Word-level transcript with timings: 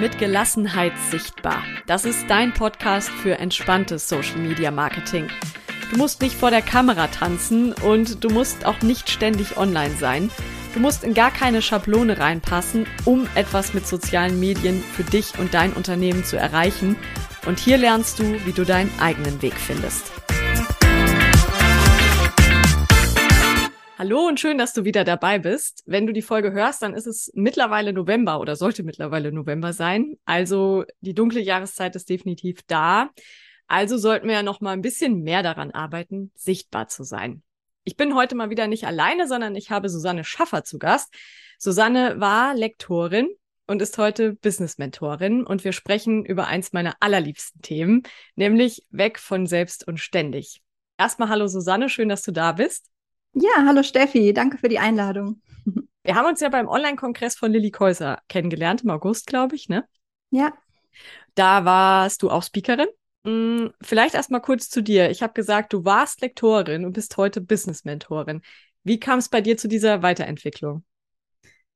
mit 0.00 0.18
Gelassenheit 0.18 0.94
sichtbar. 1.10 1.62
Das 1.86 2.06
ist 2.06 2.24
dein 2.28 2.54
Podcast 2.54 3.10
für 3.10 3.38
entspanntes 3.38 4.08
Social 4.08 4.38
Media 4.38 4.70
Marketing. 4.70 5.28
Du 5.90 5.98
musst 5.98 6.22
nicht 6.22 6.36
vor 6.36 6.50
der 6.50 6.62
Kamera 6.62 7.08
tanzen 7.08 7.74
und 7.74 8.24
du 8.24 8.30
musst 8.30 8.64
auch 8.64 8.80
nicht 8.80 9.10
ständig 9.10 9.58
online 9.58 9.94
sein. 9.96 10.30
Du 10.72 10.80
musst 10.80 11.04
in 11.04 11.12
gar 11.12 11.30
keine 11.30 11.60
Schablone 11.60 12.18
reinpassen, 12.18 12.86
um 13.04 13.28
etwas 13.34 13.74
mit 13.74 13.86
sozialen 13.86 14.40
Medien 14.40 14.82
für 14.82 15.04
dich 15.04 15.38
und 15.38 15.52
dein 15.52 15.72
Unternehmen 15.74 16.24
zu 16.24 16.38
erreichen. 16.38 16.96
Und 17.44 17.58
hier 17.58 17.76
lernst 17.76 18.20
du, 18.20 18.24
wie 18.46 18.52
du 18.52 18.64
deinen 18.64 18.90
eigenen 19.00 19.42
Weg 19.42 19.54
findest. 19.54 20.19
Hallo 24.00 24.26
und 24.26 24.40
schön, 24.40 24.56
dass 24.56 24.72
du 24.72 24.84
wieder 24.84 25.04
dabei 25.04 25.38
bist. 25.38 25.82
Wenn 25.84 26.06
du 26.06 26.14
die 26.14 26.22
Folge 26.22 26.52
hörst, 26.52 26.80
dann 26.80 26.94
ist 26.94 27.06
es 27.06 27.30
mittlerweile 27.34 27.92
November 27.92 28.40
oder 28.40 28.56
sollte 28.56 28.82
mittlerweile 28.82 29.30
November 29.30 29.74
sein. 29.74 30.16
Also 30.24 30.86
die 31.02 31.12
dunkle 31.12 31.42
Jahreszeit 31.42 31.94
ist 31.96 32.08
definitiv 32.08 32.62
da. 32.66 33.10
Also 33.66 33.98
sollten 33.98 34.26
wir 34.26 34.36
ja 34.36 34.42
noch 34.42 34.62
mal 34.62 34.70
ein 34.70 34.80
bisschen 34.80 35.20
mehr 35.20 35.42
daran 35.42 35.70
arbeiten, 35.70 36.32
sichtbar 36.34 36.88
zu 36.88 37.04
sein. 37.04 37.42
Ich 37.84 37.98
bin 37.98 38.14
heute 38.14 38.36
mal 38.36 38.48
wieder 38.48 38.68
nicht 38.68 38.86
alleine, 38.86 39.28
sondern 39.28 39.54
ich 39.54 39.70
habe 39.70 39.90
Susanne 39.90 40.24
Schaffer 40.24 40.64
zu 40.64 40.78
Gast. 40.78 41.12
Susanne 41.58 42.18
war 42.18 42.54
Lektorin 42.54 43.28
und 43.66 43.82
ist 43.82 43.98
heute 43.98 44.32
Business 44.32 44.78
Mentorin 44.78 45.44
und 45.44 45.62
wir 45.62 45.72
sprechen 45.72 46.24
über 46.24 46.46
eins 46.46 46.72
meiner 46.72 46.94
allerliebsten 47.00 47.60
Themen, 47.60 48.04
nämlich 48.34 48.86
weg 48.88 49.18
von 49.18 49.44
selbst 49.44 49.86
und 49.86 50.00
ständig. 50.00 50.62
Erstmal 50.96 51.28
hallo 51.28 51.48
Susanne, 51.48 51.90
schön, 51.90 52.08
dass 52.08 52.22
du 52.22 52.32
da 52.32 52.52
bist. 52.52 52.89
Ja, 53.32 53.64
hallo 53.64 53.82
Steffi, 53.82 54.32
danke 54.32 54.58
für 54.58 54.68
die 54.68 54.78
Einladung. 54.78 55.40
Wir 56.02 56.14
haben 56.14 56.26
uns 56.26 56.40
ja 56.40 56.48
beim 56.48 56.66
Online-Kongress 56.68 57.36
von 57.36 57.52
Lilly 57.52 57.70
Käuser 57.70 58.20
kennengelernt, 58.28 58.82
im 58.82 58.90
August, 58.90 59.26
glaube 59.26 59.54
ich, 59.54 59.68
ne? 59.68 59.86
Ja. 60.30 60.52
Da 61.34 61.64
warst 61.64 62.22
du 62.22 62.30
auch 62.30 62.42
Speakerin. 62.42 62.88
Hm, 63.24 63.72
vielleicht 63.82 64.14
erst 64.14 64.30
mal 64.30 64.40
kurz 64.40 64.68
zu 64.68 64.82
dir. 64.82 65.10
Ich 65.10 65.22
habe 65.22 65.34
gesagt, 65.34 65.72
du 65.72 65.84
warst 65.84 66.22
Lektorin 66.22 66.84
und 66.84 66.92
bist 66.92 67.16
heute 67.16 67.40
Business-Mentorin. 67.40 68.42
Wie 68.82 68.98
kam 68.98 69.18
es 69.18 69.28
bei 69.28 69.40
dir 69.40 69.56
zu 69.56 69.68
dieser 69.68 70.02
Weiterentwicklung? 70.02 70.84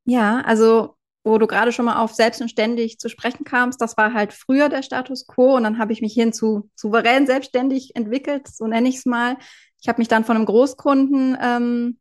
Ja, 0.04 0.40
also 0.40 0.96
wo 1.22 1.38
du 1.38 1.46
gerade 1.46 1.72
schon 1.72 1.86
mal 1.86 2.02
auf 2.02 2.12
selbstständig 2.12 2.98
zu 2.98 3.08
sprechen 3.08 3.44
kamst, 3.44 3.80
das 3.80 3.96
war 3.96 4.12
halt 4.12 4.34
früher 4.34 4.68
der 4.68 4.82
Status 4.82 5.26
quo 5.26 5.56
und 5.56 5.64
dann 5.64 5.78
habe 5.78 5.92
ich 5.92 6.02
mich 6.02 6.12
hin 6.12 6.34
zu 6.34 6.70
souverän 6.74 7.26
selbstständig 7.26 7.96
entwickelt, 7.96 8.48
so 8.48 8.66
nenne 8.66 8.88
ich 8.88 8.96
es 8.96 9.06
mal. 9.06 9.36
Ich 9.84 9.88
habe 9.90 10.00
mich 10.00 10.08
dann 10.08 10.24
von 10.24 10.36
einem 10.36 10.46
Großkunden, 10.46 11.36
ähm, 11.42 11.98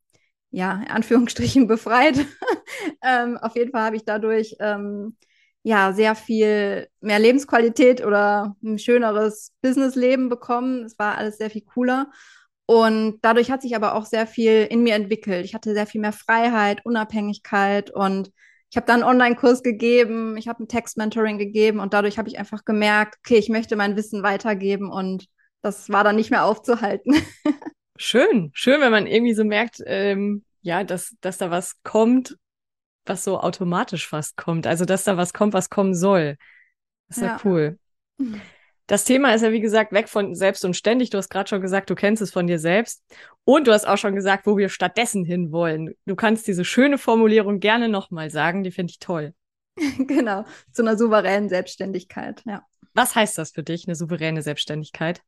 ja, 0.52 0.82
in 0.84 0.88
Anführungsstrichen 0.88 1.68
befreit. 1.68 2.18
ähm, 3.04 3.38
auf 3.38 3.58
jeden 3.58 3.72
Fall 3.72 3.82
habe 3.82 3.98
ich 3.98 4.06
dadurch 4.06 4.56
ähm, 4.62 5.18
ja 5.64 5.92
sehr 5.92 6.16
viel 6.16 6.88
mehr 7.02 7.20
Lebensqualität 7.20 8.06
oder 8.06 8.56
ein 8.64 8.80
schöneres 8.80 9.52
Businessleben 9.62 10.30
bekommen. 10.30 10.86
Es 10.86 10.98
war 10.98 11.18
alles 11.18 11.38
sehr 11.38 11.50
viel 11.50 11.64
cooler. 11.64 12.10
Und 12.66 13.20
dadurch 13.22 13.52
hat 13.52 13.62
sich 13.62 13.76
aber 13.76 13.96
auch 13.96 14.06
sehr 14.06 14.28
viel 14.28 14.66
in 14.70 14.84
mir 14.84 14.96
entwickelt. 14.96 15.44
Ich 15.44 15.54
hatte 15.54 15.74
sehr 15.74 15.86
viel 15.86 16.00
mehr 16.00 16.14
Freiheit, 16.14 16.86
Unabhängigkeit 16.86 17.92
und 17.92 18.32
ich 18.70 18.78
habe 18.78 18.88
dann 18.88 19.04
einen 19.04 19.10
Online-Kurs 19.10 19.62
gegeben, 19.62 20.38
ich 20.38 20.48
habe 20.48 20.64
ein 20.64 20.70
Text-Mentoring 20.70 21.38
gegeben 21.38 21.82
und 21.82 21.94
dadurch 21.94 22.18
habe 22.18 22.30
ich 22.30 22.40
einfach 22.40 22.64
gemerkt, 22.64 23.18
okay, 23.20 23.36
ich 23.36 23.50
möchte 23.50 23.76
mein 23.76 23.98
Wissen 23.98 24.24
weitergeben 24.24 24.90
und 24.90 25.28
das 25.64 25.90
war 25.90 26.04
dann 26.04 26.16
nicht 26.16 26.30
mehr 26.30 26.46
aufzuhalten. 26.46 27.16
Schön, 27.96 28.50
schön, 28.56 28.82
wenn 28.82 28.92
man 28.92 29.06
irgendwie 29.06 29.36
so 29.36 29.44
merkt, 29.44 29.78
ähm, 29.86 30.44
ja, 30.62 30.84
dass, 30.84 31.16
dass 31.22 31.38
da 31.38 31.52
was 31.52 31.76
kommt, 31.84 32.36
was 33.06 33.24
so 33.24 33.40
automatisch 33.40 34.08
fast 34.08 34.36
kommt. 34.36 34.66
Also, 34.66 34.84
dass 34.84 35.04
da 35.04 35.16
was 35.16 35.32
kommt, 35.32 35.54
was 35.54 35.70
kommen 35.70 35.94
soll. 35.94 36.38
Das 37.08 37.18
ist 37.18 37.24
ja, 37.24 37.30
ja 37.30 37.42
cool. 37.46 37.78
Das 38.88 39.04
Thema 39.06 39.34
ist 39.36 39.44
ja, 39.44 39.52
wie 39.52 39.62
gesagt, 39.62 39.92
weg 39.92 40.10
von 40.10 40.34
selbst 40.34 40.66
und 40.66 40.76
ständig. 40.76 41.12
Du 41.12 41.20
hast 41.20 41.30
gerade 41.30 41.48
schon 41.48 41.62
gesagt, 41.62 41.92
du 41.92 41.96
kennst 41.96 42.22
es 42.24 42.32
von 42.32 42.48
dir 42.48 42.58
selbst. 42.58 43.04
Und 43.46 43.68
du 43.68 43.72
hast 43.72 43.88
auch 43.88 43.98
schon 43.98 44.16
gesagt, 44.16 44.48
wo 44.48 44.58
wir 44.58 44.70
stattdessen 44.70 45.24
hinwollen. 45.24 45.94
Du 46.06 46.16
kannst 46.16 46.48
diese 46.48 46.66
schöne 46.66 46.98
Formulierung 46.98 47.60
gerne 47.60 47.90
nochmal 47.90 48.32
sagen. 48.32 48.64
Die 48.64 48.72
finde 48.72 48.90
ich 48.90 49.00
toll. 49.00 49.36
genau, 50.00 50.46
zu 50.72 50.82
einer 50.82 50.98
souveränen 50.98 51.48
Selbstständigkeit, 51.48 52.42
ja. 52.46 52.66
Was 52.96 53.16
heißt 53.16 53.38
das 53.38 53.52
für 53.52 53.64
dich, 53.64 53.88
eine 53.88 53.96
souveräne 53.96 54.42
Selbstständigkeit? 54.42 55.22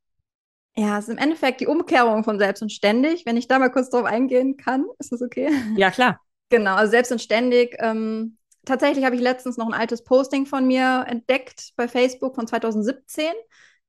Ja, 0.78 0.97
es 0.97 1.06
ist 1.06 1.13
im 1.13 1.18
Endeffekt 1.18 1.62
die 1.62 1.68
Umkehrung 1.68 2.24
von 2.24 2.38
selbst 2.38 2.62
und 2.62 2.72
ständig. 2.72 3.25
Wenn 3.25 3.38
ich 3.38 3.47
da 3.47 3.59
mal 3.59 3.69
kurz 3.69 3.90
drauf 3.90 4.03
eingehen 4.06 4.58
kann, 4.58 4.86
ist 5.00 5.12
das 5.12 5.22
okay? 5.22 5.50
Ja, 5.78 5.90
klar. 5.90 6.19
Genau, 6.50 6.75
also 6.75 6.91
selbst 6.91 7.12
und 7.12 7.22
ständig. 7.22 7.75
Ähm, 7.80 8.38
tatsächlich 8.66 9.06
habe 9.06 9.16
ich 9.16 9.22
letztens 9.22 9.58
noch 9.58 9.68
ein 9.68 9.74
altes 9.74 10.03
Posting 10.03 10.46
von 10.46 10.68
mir 10.68 11.06
entdeckt 11.08 11.72
bei 11.78 11.88
Facebook 11.88 12.36
von 12.36 12.46
2017. 12.46 13.31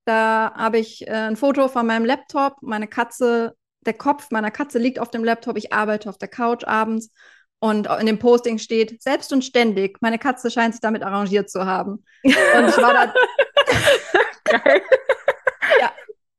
Da 0.05 0.53
habe 0.55 0.79
ich 0.79 1.07
äh, 1.09 1.11
ein 1.11 1.37
Foto 1.37 1.67
von 1.67 1.87
meinem 1.87 2.05
Laptop, 2.05 2.57
meine 2.63 2.87
Katze, 2.87 3.57
der 3.81 3.95
Kopf 3.95 4.31
meiner 4.31 4.53
Katze 4.53 4.79
liegt 4.79 5.01
auf 5.01 5.11
dem 5.11 5.25
Laptop, 5.25 5.57
ich 5.57 5.73
arbeite 5.73 6.09
auf 6.09 6.19
der 6.19 6.29
Couch 6.29 6.65
abends 6.65 7.11
und 7.59 7.89
in 8.01 8.07
dem 8.07 8.19
Posting 8.19 8.59
steht, 8.59 9.03
selbst 9.03 9.33
und 9.33 9.45
ständig, 9.45 9.99
meine 10.03 10.19
Katze 10.19 10.51
scheint 10.51 10.75
sich 10.75 10.81
damit 10.81 11.03
arrangiert 11.03 11.51
zu 11.51 11.65
haben. 11.67 12.05
Und 12.23 12.35
ich 12.69 12.77
war 12.77 12.93
da. 12.93 13.15
Geil 14.45 14.83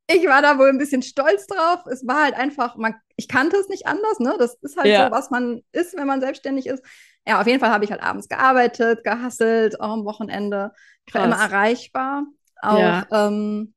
ich 0.08 0.26
war 0.26 0.42
da 0.42 0.58
wohl 0.58 0.70
ein 0.70 0.78
bisschen 0.78 1.02
stolz 1.02 1.48
drauf. 1.48 1.86
Es 1.92 2.08
war 2.08 2.24
halt 2.24 2.36
einfach, 2.36 2.78
man, 2.78 2.96
ich 3.18 3.28
kannte 3.28 3.58
es 3.58 3.68
nicht 3.68 3.88
anders, 3.88 4.20
ne? 4.20 4.36
Das 4.40 4.56
ist 4.62 4.78
halt 4.78 4.88
ja. 4.88 5.06
so, 5.06 5.12
was 5.12 5.30
man 5.30 5.62
ist, 5.74 5.98
wenn 5.98 6.08
man 6.08 6.22
selbstständig 6.22 6.68
ist. 6.68 6.84
Ja, 7.28 7.42
auf 7.42 7.48
jeden 7.48 7.60
Fall 7.60 7.72
habe 7.72 7.84
ich 7.84 7.92
halt 7.92 8.02
abends 8.02 8.30
gearbeitet, 8.30 9.04
gehasselt, 9.04 9.82
auch 9.82 9.92
am 9.92 10.06
Wochenende. 10.06 10.72
Ich 11.06 11.14
war 11.14 11.26
immer 11.26 11.36
erreichbar. 11.36 12.26
Auch 12.62 12.80
ja. 12.80 13.06
ähm, 13.12 13.74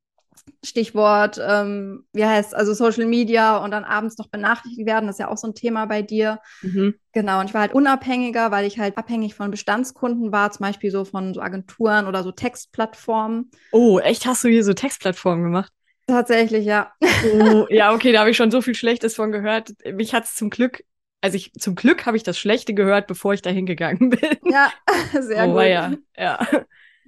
Stichwort, 0.63 1.39
ähm, 1.45 2.05
wie 2.13 2.25
heißt 2.25 2.55
also 2.55 2.73
Social 2.73 3.05
Media 3.05 3.57
und 3.57 3.71
dann 3.71 3.83
abends 3.83 4.17
noch 4.17 4.27
benachrichtigt 4.27 4.87
werden, 4.87 5.07
das 5.07 5.15
ist 5.15 5.19
ja 5.19 5.27
auch 5.27 5.37
so 5.37 5.47
ein 5.47 5.55
Thema 5.55 5.85
bei 5.85 6.01
dir. 6.01 6.39
Mhm. 6.61 6.95
Genau, 7.13 7.39
und 7.39 7.47
ich 7.47 7.53
war 7.53 7.61
halt 7.61 7.73
unabhängiger, 7.73 8.51
weil 8.51 8.65
ich 8.65 8.79
halt 8.79 8.97
abhängig 8.97 9.35
von 9.35 9.51
Bestandskunden 9.51 10.31
war, 10.31 10.51
zum 10.51 10.65
Beispiel 10.65 10.91
so 10.91 11.03
von 11.03 11.33
so 11.33 11.41
Agenturen 11.41 12.07
oder 12.07 12.23
so 12.23 12.31
Textplattformen. 12.31 13.51
Oh, 13.71 13.99
echt? 13.99 14.25
Hast 14.25 14.43
du 14.43 14.47
hier 14.47 14.63
so 14.63 14.73
Textplattformen 14.73 15.43
gemacht? 15.43 15.73
Tatsächlich, 16.07 16.65
ja. 16.65 16.93
Oh, 17.01 17.67
ja, 17.69 17.93
okay, 17.93 18.11
da 18.11 18.19
habe 18.19 18.31
ich 18.31 18.37
schon 18.37 18.51
so 18.51 18.61
viel 18.61 18.75
Schlechtes 18.75 19.15
von 19.15 19.31
gehört. 19.31 19.73
Mich 19.93 20.13
hat 20.13 20.25
es 20.25 20.35
zum 20.35 20.49
Glück, 20.49 20.83
also 21.21 21.35
ich 21.35 21.53
zum 21.53 21.75
Glück 21.75 22.05
habe 22.05 22.17
ich 22.17 22.23
das 22.23 22.37
Schlechte 22.37 22.73
gehört, 22.73 23.07
bevor 23.07 23.33
ich 23.33 23.41
da 23.41 23.49
hingegangen 23.49 24.09
bin. 24.09 24.37
Ja, 24.45 24.71
sehr 25.21 25.47
oh, 25.47 25.53
gut. 25.53 25.63
Ja, 25.63 25.93
ja. 26.17 26.47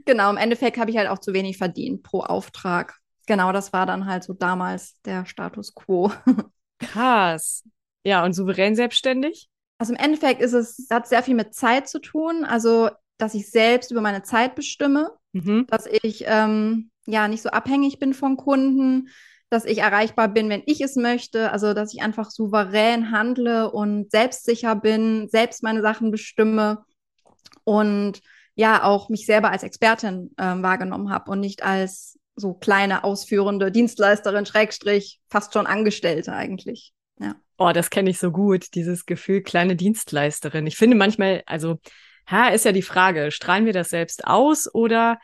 Genau, 0.05 0.29
im 0.29 0.37
Endeffekt 0.37 0.77
habe 0.77 0.91
ich 0.91 0.97
halt 0.97 1.07
auch 1.07 1.19
zu 1.19 1.33
wenig 1.33 1.57
verdient 1.57 2.03
pro 2.03 2.21
Auftrag. 2.21 2.95
Genau, 3.25 3.51
das 3.51 3.71
war 3.71 3.85
dann 3.85 4.05
halt 4.05 4.23
so 4.23 4.33
damals 4.33 4.99
der 5.05 5.25
Status 5.25 5.73
quo. 5.73 6.11
Krass. 6.79 7.63
Ja, 8.03 8.25
und 8.25 8.33
souverän 8.33 8.75
selbstständig? 8.75 9.49
Also 9.77 9.93
im 9.93 9.99
Endeffekt 9.99 10.41
ist 10.41 10.53
es, 10.53 10.87
hat 10.89 11.07
sehr 11.07 11.23
viel 11.23 11.35
mit 11.35 11.53
Zeit 11.53 11.87
zu 11.87 11.99
tun. 11.99 12.43
Also, 12.43 12.89
dass 13.17 13.33
ich 13.33 13.49
selbst 13.49 13.91
über 13.91 14.01
meine 14.01 14.23
Zeit 14.23 14.55
bestimme, 14.55 15.11
mhm. 15.31 15.67
dass 15.67 15.85
ich 15.87 16.25
ähm, 16.27 16.91
ja 17.05 17.27
nicht 17.27 17.41
so 17.41 17.49
abhängig 17.49 17.99
bin 17.99 18.13
von 18.13 18.37
Kunden, 18.37 19.09
dass 19.49 19.65
ich 19.65 19.79
erreichbar 19.79 20.29
bin, 20.29 20.49
wenn 20.49 20.63
ich 20.65 20.81
es 20.81 20.95
möchte, 20.95 21.51
also 21.51 21.73
dass 21.73 21.93
ich 21.93 22.01
einfach 22.01 22.31
souverän 22.31 23.11
handle 23.11 23.71
und 23.71 24.09
selbstsicher 24.09 24.75
bin, 24.75 25.27
selbst 25.29 25.61
meine 25.63 25.81
Sachen 25.81 26.09
bestimme 26.09 26.83
und 27.63 28.21
ja 28.55 28.83
auch 28.83 29.09
mich 29.09 29.25
selber 29.25 29.51
als 29.51 29.63
Expertin 29.63 30.31
äh, 30.37 30.43
wahrgenommen 30.43 31.09
habe 31.09 31.31
und 31.31 31.39
nicht 31.39 31.63
als 31.63 32.19
so 32.35 32.53
kleine 32.53 33.03
ausführende 33.03 33.71
Dienstleisterin, 33.71 34.45
Schrägstrich, 34.45 35.19
fast 35.29 35.53
schon 35.53 35.67
Angestellte 35.67 36.33
eigentlich. 36.33 36.93
Ja. 37.19 37.35
Oh, 37.57 37.71
das 37.71 37.89
kenne 37.89 38.09
ich 38.09 38.19
so 38.19 38.31
gut, 38.31 38.73
dieses 38.73 39.05
Gefühl, 39.05 39.41
kleine 39.41 39.75
Dienstleisterin. 39.75 40.65
Ich 40.65 40.77
finde 40.77 40.97
manchmal, 40.97 41.43
also, 41.45 41.79
ha, 42.27 42.47
ist 42.49 42.65
ja 42.65 42.71
die 42.71 42.81
Frage, 42.81 43.31
strahlen 43.31 43.65
wir 43.65 43.73
das 43.73 43.89
selbst 43.89 44.25
aus 44.25 44.73
oder 44.73 45.19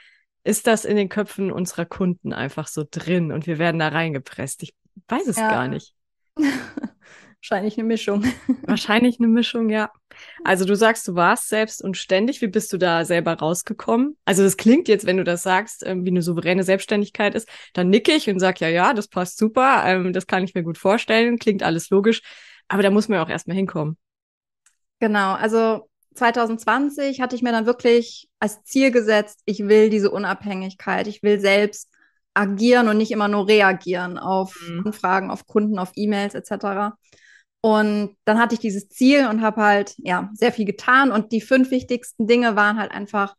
ist 0.50 0.66
das 0.66 0.84
in 0.84 0.96
den 0.96 1.10
Köpfen 1.10 1.51
unserer 1.51 1.86
Kunden 1.86 2.34
einfach 2.34 2.68
so 2.68 2.84
drin 2.90 3.31
und 3.31 3.46
wir 3.46 3.60
werden 3.60 3.80
da 3.80 3.90
reingepresst? 3.90 4.63
Ich 4.63 4.74
weiß 5.07 5.28
es 5.28 5.38
ja. 5.38 5.50
gar 5.50 5.68
nicht. 5.68 5.94
Wahrscheinlich 7.42 7.78
eine 7.78 7.88
Mischung. 7.88 8.25
Wahrscheinlich 8.63 9.19
eine 9.19 9.28
Mischung, 9.28 9.69
ja. 9.69 9.92
Also 10.44 10.66
du 10.66 10.75
sagst, 10.75 11.07
du 11.07 11.16
warst 11.16 11.48
selbst 11.48 11.81
und 11.81 11.96
ständig. 11.96 12.42
Wie 12.42 12.48
bist 12.48 12.74
du 12.74 12.78
da 12.78 13.06
selber 13.06 13.34
rausgekommen? 13.34 14.18
Also 14.25 14.44
das 14.44 14.57
klingt 14.57 14.88
jetzt, 14.88 15.06
wenn 15.06 15.18
du 15.18 15.24
das 15.24 15.44
sagst, 15.44 15.86
ähm, 15.86 16.04
wie 16.04 16.10
eine 16.10 16.24
souveräne 16.24 16.63
Selbstständigkeit 16.63 17.36
ist, 17.36 17.48
dann 17.74 17.90
nicke 17.90 18.12
ich 18.12 18.30
und 18.30 18.40
sag 18.40 18.60
ja, 18.60 18.68
ja, 18.68 18.94
das 18.94 19.07
passt 19.07 19.38
super. 19.38 19.84
Ähm, 19.86 20.12
das 20.12 20.28
kann 20.28 20.44
ich 20.44 20.56
mir 20.56 20.63
gut 20.63 20.78
vorstellen. 20.78 21.38
Klingt 21.38 21.63
alles 21.63 21.92
logisch. 21.92 22.22
Aber 22.68 22.81
da 22.81 22.90
muss 22.90 23.07
man 23.07 23.18
ja 23.18 23.24
auch 23.24 23.30
erstmal 23.30 23.56
hinkommen. 23.56 23.98
Genau. 25.00 25.34
Also 25.34 25.90
2020 26.15 27.21
hatte 27.21 27.35
ich 27.35 27.41
mir 27.41 27.51
dann 27.51 27.65
wirklich 27.65 28.29
als 28.39 28.63
Ziel 28.63 28.91
gesetzt, 28.91 29.41
ich 29.45 29.67
will 29.67 29.89
diese 29.89 30.11
Unabhängigkeit, 30.11 31.07
ich 31.07 31.23
will 31.23 31.39
selbst 31.39 31.89
agieren 32.33 32.88
und 32.88 32.97
nicht 32.97 33.11
immer 33.11 33.27
nur 33.27 33.47
reagieren 33.47 34.17
auf 34.17 34.56
mhm. 34.67 34.83
Anfragen, 34.85 35.31
auf 35.31 35.45
Kunden, 35.45 35.79
auf 35.79 35.91
E-Mails 35.95 36.35
etc. 36.35 36.95
Und 37.61 38.15
dann 38.25 38.39
hatte 38.39 38.56
ich 38.56 38.59
dieses 38.59 38.88
Ziel 38.88 39.27
und 39.27 39.41
habe 39.41 39.61
halt 39.61 39.95
ja 39.97 40.29
sehr 40.33 40.51
viel 40.51 40.65
getan 40.65 41.11
und 41.11 41.31
die 41.31 41.41
fünf 41.41 41.71
wichtigsten 41.71 42.27
Dinge 42.27 42.55
waren 42.55 42.79
halt 42.79 42.91
einfach 42.91 43.35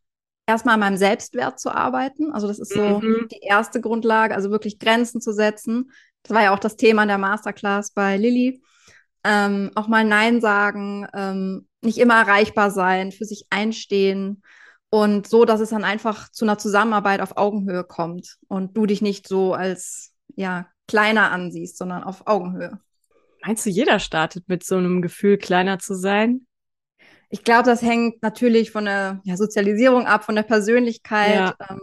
erstmal 0.46 0.74
an 0.74 0.80
meinem 0.80 0.96
Selbstwert 0.96 1.58
zu 1.58 1.70
arbeiten. 1.70 2.32
Also 2.32 2.46
das 2.46 2.58
ist 2.58 2.74
so 2.74 3.00
mhm. 3.00 3.28
die 3.30 3.40
erste 3.40 3.80
Grundlage, 3.80 4.34
also 4.34 4.50
wirklich 4.50 4.78
Grenzen 4.78 5.20
zu 5.20 5.32
setzen. 5.32 5.90
Das 6.22 6.34
war 6.34 6.42
ja 6.42 6.54
auch 6.54 6.58
das 6.58 6.76
Thema 6.76 7.06
der 7.06 7.18
Masterclass 7.18 7.92
bei 7.92 8.16
Lilly. 8.16 8.62
Ähm, 9.24 9.70
auch 9.74 9.88
mal 9.88 10.04
Nein 10.04 10.40
sagen, 10.40 11.06
ähm, 11.14 11.66
nicht 11.82 11.98
immer 11.98 12.14
erreichbar 12.14 12.70
sein, 12.70 13.12
für 13.12 13.24
sich 13.24 13.46
einstehen 13.50 14.42
und 14.90 15.28
so, 15.28 15.44
dass 15.44 15.60
es 15.60 15.70
dann 15.70 15.84
einfach 15.84 16.30
zu 16.30 16.44
einer 16.44 16.58
Zusammenarbeit 16.58 17.20
auf 17.20 17.36
Augenhöhe 17.36 17.84
kommt 17.84 18.36
und 18.48 18.76
du 18.76 18.86
dich 18.86 19.02
nicht 19.02 19.26
so 19.26 19.54
als 19.54 20.12
ja 20.34 20.66
kleiner 20.88 21.30
ansiehst, 21.30 21.78
sondern 21.78 22.02
auf 22.02 22.26
Augenhöhe. 22.26 22.80
Meinst 23.44 23.64
du, 23.64 23.70
jeder 23.70 24.00
startet 24.00 24.48
mit 24.48 24.64
so 24.64 24.76
einem 24.76 25.00
Gefühl, 25.00 25.38
kleiner 25.38 25.78
zu 25.78 25.94
sein? 25.94 26.46
Ich 27.30 27.44
glaube, 27.44 27.62
das 27.62 27.80
hängt 27.80 28.22
natürlich 28.22 28.72
von 28.72 28.84
der 28.84 29.20
ja, 29.22 29.36
Sozialisierung 29.36 30.06
ab, 30.06 30.24
von 30.24 30.34
der 30.34 30.42
Persönlichkeit. 30.42 31.34
Ja. 31.34 31.54
Ähm, 31.70 31.80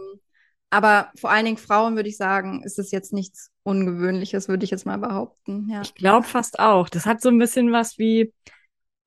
aber 0.70 1.10
vor 1.18 1.30
allen 1.30 1.46
Dingen 1.46 1.56
Frauen, 1.56 1.96
würde 1.96 2.10
ich 2.10 2.18
sagen, 2.18 2.62
ist 2.62 2.78
es 2.78 2.90
jetzt 2.90 3.14
nichts 3.14 3.50
Ungewöhnliches, 3.62 4.48
würde 4.48 4.64
ich 4.64 4.70
jetzt 4.70 4.84
mal 4.84 4.98
behaupten. 4.98 5.68
Ja. 5.70 5.80
Ich 5.80 5.94
glaube 5.94 6.26
fast 6.26 6.58
auch. 6.58 6.90
Das 6.90 7.06
hat 7.06 7.22
so 7.22 7.30
ein 7.30 7.38
bisschen 7.38 7.72
was 7.72 7.98
wie, 7.98 8.34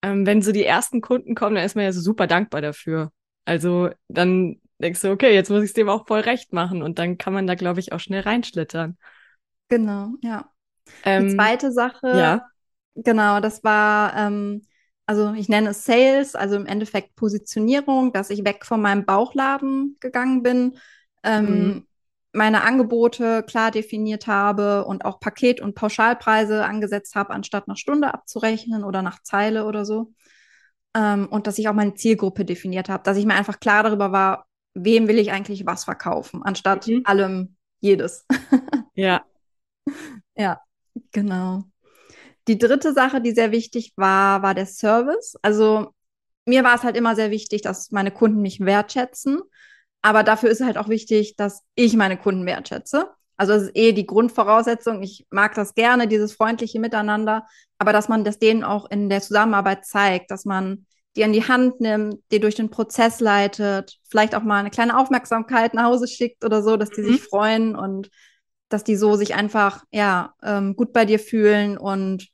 ähm, 0.01 0.25
wenn 0.25 0.42
so 0.42 0.51
die 0.51 0.65
ersten 0.65 1.01
Kunden 1.01 1.36
kommen, 1.36 1.56
dann 1.56 1.65
ist 1.65 1.75
man 1.75 1.86
ja 1.86 1.92
so 1.92 2.01
super 2.01 2.27
dankbar 2.27 2.62
dafür. 2.62 3.12
Also 3.45 3.89
dann 4.07 4.62
denkst 4.80 5.01
du, 5.01 5.12
okay, 5.12 5.33
jetzt 5.33 5.50
muss 5.50 5.63
ich 5.63 5.69
es 5.69 5.74
dem 5.74 5.89
auch 5.89 6.07
voll 6.07 6.21
recht 6.21 6.53
machen. 6.53 6.81
Und 6.81 7.00
dann 7.00 7.18
kann 7.18 7.33
man 7.33 7.48
da, 7.48 7.56
glaube 7.56 7.80
ich, 7.80 7.94
auch 7.94 8.00
schnell 8.00 8.21
reinschlittern. 8.21 8.98
Genau, 9.69 10.13
ja. 10.21 10.50
Ähm, 11.03 11.30
die 11.30 11.36
zweite 11.36 11.71
Sache, 11.71 12.07
ja. 12.07 12.45
genau, 12.95 13.39
das 13.39 13.63
war, 13.63 14.15
ähm, 14.18 14.63
also 15.06 15.33
ich 15.33 15.48
nenne 15.48 15.69
es 15.69 15.86
Sales, 15.86 16.36
also 16.36 16.56
im 16.56 16.65
Endeffekt 16.65 17.15
Positionierung, 17.15 18.12
dass 18.12 18.30
ich 18.30 18.44
weg 18.44 18.65
von 18.65 18.81
meinem 18.81 19.06
Bauchladen 19.06 19.98
gegangen 20.00 20.44
bin, 20.44 20.77
ähm, 21.24 21.45
mhm. 21.45 21.88
Meine 22.33 22.63
Angebote 22.63 23.44
klar 23.44 23.72
definiert 23.72 24.28
habe 24.28 24.86
und 24.86 25.06
auch 25.06 25.19
Paket- 25.19 25.62
und 25.62 25.75
Pauschalpreise 25.75 26.63
angesetzt 26.63 27.16
habe, 27.16 27.31
anstatt 27.31 27.68
nach 27.68 27.78
Stunde 27.78 28.13
abzurechnen 28.13 28.83
oder 28.83 29.01
nach 29.01 29.22
Zeile 29.22 29.66
oder 29.66 29.86
so. 29.86 30.13
Ähm, 30.95 31.28
und 31.30 31.48
dass 31.48 31.57
ich 31.57 31.68
auch 31.68 31.74
meine 31.74 31.94
Zielgruppe 31.94 32.45
definiert 32.45 32.89
habe, 32.89 33.04
dass 33.04 33.18
ich 33.18 33.25
mir 33.25 33.36
einfach 33.36 33.60
klar 33.60 33.83
darüber 33.83 34.12
war, 34.12 34.45
wem 34.74 35.07
will 35.07 35.19
ich 35.19 35.31
eigentlich 35.31 35.66
was 35.66 35.83
verkaufen, 35.83 36.44
anstatt 36.44 36.88
mhm. 36.88 37.01
allem 37.06 37.56
jedes. 37.80 38.25
ja. 38.95 39.25
Ja, 40.36 40.62
genau. 41.12 41.63
Die 42.48 42.57
dritte 42.57 42.94
Sache, 42.94 43.22
die 43.22 43.31
sehr 43.31 43.51
wichtig 43.51 43.94
war, 43.95 44.42
war 44.42 44.56
der 44.56 44.66
Service. 44.66 45.36
Also 45.42 45.94
mir 46.45 46.63
war 46.63 46.75
es 46.75 46.84
halt 46.84 46.98
immer 46.98 47.16
sehr 47.16 47.31
wichtig, 47.31 47.62
dass 47.62 47.92
meine 47.92 48.12
Kunden 48.12 48.42
mich 48.42 48.60
wertschätzen. 48.60 49.42
Aber 50.01 50.24
dafür 50.24 50.50
ist 50.50 50.62
halt 50.62 50.77
auch 50.77 50.89
wichtig, 50.89 51.36
dass 51.36 51.62
ich 51.75 51.95
meine 51.95 52.18
Kunden 52.18 52.45
wertschätze. 52.45 53.09
Also 53.38 53.53
das 53.53 53.63
ist 53.63 53.71
eh 53.75 53.92
die 53.92 54.06
Grundvoraussetzung. 54.06 55.01
Ich 55.01 55.25
mag 55.30 55.56
das 55.56 55.74
gerne, 55.74 56.07
dieses 56.07 56.33
freundliche 56.33 56.80
Miteinander, 56.80 57.48
aber 57.80 57.94
dass 57.94 58.07
man 58.07 58.24
das 58.24 58.39
denen 58.39 58.63
auch 58.63 58.89
in 58.89 59.09
der 59.09 59.21
Zusammenarbeit 59.21 59.86
zeigt, 59.86 60.31
dass 60.31 60.45
man 60.45 60.86
die 61.15 61.24
an 61.24 61.33
die 61.33 61.48
Hand 61.48 61.81
nimmt, 61.81 62.19
die 62.31 62.39
durch 62.39 62.56
den 62.56 62.69
Prozess 62.69 63.19
leitet, 63.19 63.98
vielleicht 64.09 64.36
auch 64.36 64.44
mal 64.44 64.59
eine 64.59 64.69
kleine 64.69 64.98
Aufmerksamkeit 64.98 65.74
nach 65.74 65.86
Hause 65.86 66.07
schickt 66.07 66.45
oder 66.45 66.63
so, 66.63 66.77
dass 66.77 66.89
die 66.89 67.01
mhm. 67.01 67.07
sich 67.07 67.21
freuen 67.21 67.75
und 67.75 68.09
dass 68.69 68.83
die 68.83 68.95
so 68.95 69.15
sich 69.15 69.36
einfach 69.36 69.83
ja 69.92 70.33
ähm, 70.42 70.75
gut 70.75 70.94
bei 70.94 71.06
dir 71.06 71.19
fühlen 71.19 71.77
und 71.77 72.30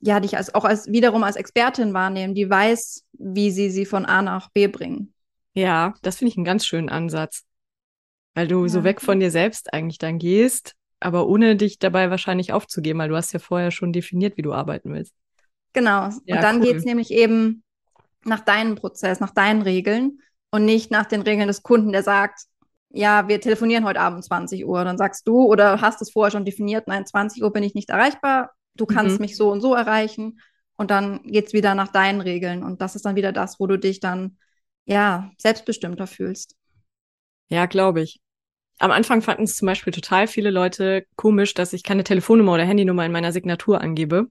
ja 0.00 0.20
dich 0.20 0.36
als 0.36 0.54
auch 0.54 0.64
als 0.64 0.88
wiederum 0.88 1.24
als 1.24 1.36
Expertin 1.36 1.94
wahrnehmen, 1.94 2.34
die 2.34 2.48
weiß, 2.48 3.04
wie 3.12 3.50
sie 3.50 3.70
sie 3.70 3.86
von 3.86 4.04
A 4.04 4.22
nach 4.22 4.50
B 4.50 4.66
bringen. 4.66 5.14
Ja, 5.54 5.94
das 6.02 6.18
finde 6.18 6.30
ich 6.30 6.36
einen 6.36 6.44
ganz 6.44 6.66
schönen 6.66 6.88
Ansatz, 6.88 7.44
weil 8.34 8.48
du 8.48 8.62
ja. 8.62 8.68
so 8.68 8.84
weg 8.84 9.00
von 9.00 9.20
dir 9.20 9.30
selbst 9.30 9.72
eigentlich 9.72 9.98
dann 9.98 10.18
gehst, 10.18 10.74
aber 11.00 11.26
ohne 11.26 11.56
dich 11.56 11.78
dabei 11.78 12.10
wahrscheinlich 12.10 12.52
aufzugeben, 12.52 12.98
weil 12.98 13.08
du 13.08 13.16
hast 13.16 13.32
ja 13.32 13.38
vorher 13.38 13.70
schon 13.70 13.92
definiert, 13.92 14.36
wie 14.36 14.42
du 14.42 14.52
arbeiten 14.52 14.92
willst. 14.92 15.14
Genau. 15.72 16.10
Ja, 16.24 16.36
und 16.36 16.42
dann 16.42 16.58
cool. 16.58 16.64
geht 16.64 16.76
es 16.76 16.84
nämlich 16.84 17.10
eben 17.10 17.62
nach 18.24 18.40
deinem 18.40 18.74
Prozess, 18.74 19.20
nach 19.20 19.32
deinen 19.32 19.62
Regeln 19.62 20.20
und 20.50 20.64
nicht 20.64 20.90
nach 20.90 21.06
den 21.06 21.22
Regeln 21.22 21.48
des 21.48 21.62
Kunden, 21.62 21.92
der 21.92 22.02
sagt, 22.02 22.40
ja, 22.90 23.28
wir 23.28 23.40
telefonieren 23.40 23.84
heute 23.84 24.00
Abend 24.00 24.24
20 24.24 24.66
Uhr. 24.66 24.84
Dann 24.84 24.98
sagst 24.98 25.28
du 25.28 25.44
oder 25.44 25.80
hast 25.80 26.00
es 26.02 26.10
vorher 26.10 26.30
schon 26.30 26.44
definiert, 26.44 26.88
nein, 26.88 27.06
20 27.06 27.42
Uhr 27.42 27.52
bin 27.52 27.62
ich 27.62 27.74
nicht 27.74 27.90
erreichbar, 27.90 28.52
du 28.74 28.86
kannst 28.86 29.18
mhm. 29.18 29.22
mich 29.22 29.36
so 29.36 29.50
und 29.50 29.60
so 29.60 29.74
erreichen. 29.74 30.40
Und 30.76 30.90
dann 30.90 31.22
geht 31.24 31.48
es 31.48 31.52
wieder 31.52 31.74
nach 31.74 31.88
deinen 31.88 32.20
Regeln. 32.20 32.62
Und 32.62 32.80
das 32.80 32.94
ist 32.94 33.04
dann 33.04 33.16
wieder 33.16 33.32
das, 33.32 33.58
wo 33.58 33.66
du 33.66 33.78
dich 33.78 33.98
dann, 33.98 34.38
ja, 34.88 35.30
selbstbestimmter 35.38 36.06
fühlst. 36.06 36.56
Ja, 37.48 37.66
glaube 37.66 38.02
ich. 38.02 38.20
Am 38.78 38.90
Anfang 38.90 39.22
fanden 39.22 39.44
es 39.44 39.56
zum 39.56 39.66
Beispiel 39.66 39.92
total 39.92 40.28
viele 40.28 40.50
Leute 40.50 41.06
komisch, 41.16 41.54
dass 41.54 41.72
ich 41.72 41.82
keine 41.82 42.04
Telefonnummer 42.04 42.54
oder 42.54 42.64
Handynummer 42.64 43.04
in 43.04 43.12
meiner 43.12 43.32
Signatur 43.32 43.80
angebe, 43.80 44.26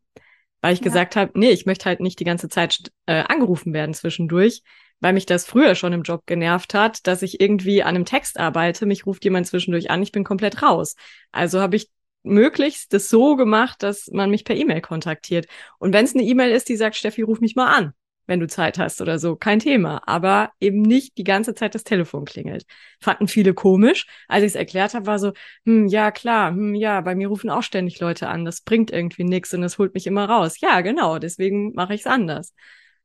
weil 0.61 0.73
ich 0.73 0.79
ja. 0.79 0.83
gesagt 0.83 1.15
habe, 1.15 1.37
nee, 1.37 1.49
ich 1.49 1.65
möchte 1.65 1.85
halt 1.85 1.99
nicht 1.99 2.19
die 2.19 2.25
ganze 2.25 2.47
Zeit 2.47 2.91
äh, 3.05 3.23
angerufen 3.27 3.73
werden 3.73 3.93
zwischendurch 3.93 4.63
weil 4.99 5.13
mich 5.13 5.25
das 5.25 5.45
früher 5.45 5.75
schon 5.75 5.93
im 5.93 6.03
Job 6.03 6.25
genervt 6.25 6.73
hat, 6.73 7.05
dass 7.07 7.21
ich 7.21 7.39
irgendwie 7.39 7.83
an 7.83 7.95
einem 7.95 8.05
Text 8.05 8.39
arbeite, 8.39 8.85
mich 8.85 9.05
ruft 9.05 9.23
jemand 9.23 9.47
zwischendurch 9.47 9.91
an, 9.91 10.01
ich 10.01 10.11
bin 10.11 10.23
komplett 10.23 10.61
raus. 10.61 10.95
Also 11.31 11.59
habe 11.59 11.75
ich 11.75 11.89
möglichst 12.23 12.93
das 12.93 13.09
so 13.09 13.35
gemacht, 13.35 13.83
dass 13.83 14.07
man 14.07 14.29
mich 14.29 14.43
per 14.43 14.55
E-Mail 14.55 14.81
kontaktiert. 14.81 15.47
Und 15.77 15.93
wenn 15.93 16.05
es 16.05 16.13
eine 16.13 16.23
E-Mail 16.23 16.51
ist, 16.51 16.67
die 16.69 16.75
sagt, 16.75 16.95
Steffi, 16.95 17.21
ruf 17.21 17.39
mich 17.39 17.55
mal 17.55 17.73
an, 17.73 17.93
wenn 18.27 18.39
du 18.39 18.47
Zeit 18.47 18.77
hast 18.77 19.01
oder 19.01 19.17
so, 19.19 19.35
kein 19.35 19.59
Thema. 19.59 20.01
Aber 20.05 20.51
eben 20.59 20.81
nicht 20.81 21.17
die 21.17 21.23
ganze 21.23 21.55
Zeit 21.55 21.73
das 21.73 21.83
Telefon 21.83 22.25
klingelt. 22.25 22.65
Fanden 23.01 23.27
viele 23.27 23.53
komisch. 23.53 24.05
Als 24.27 24.43
ich 24.43 24.49
es 24.49 24.55
erklärt 24.55 24.93
habe, 24.93 25.07
war 25.07 25.19
so, 25.19 25.33
hm, 25.65 25.87
ja 25.87 26.11
klar, 26.11 26.51
hm, 26.51 26.75
ja, 26.75 27.01
bei 27.01 27.15
mir 27.15 27.29
rufen 27.29 27.49
auch 27.49 27.63
ständig 27.63 27.99
Leute 27.99 28.27
an. 28.27 28.45
Das 28.45 28.61
bringt 28.61 28.91
irgendwie 28.91 29.23
nichts 29.23 29.53
und 29.53 29.61
das 29.61 29.77
holt 29.77 29.93
mich 29.93 30.05
immer 30.05 30.29
raus. 30.29 30.59
Ja, 30.59 30.81
genau, 30.81 31.17
deswegen 31.17 31.73
mache 31.73 31.93
ich 31.93 32.01
es 32.01 32.07
anders. 32.07 32.53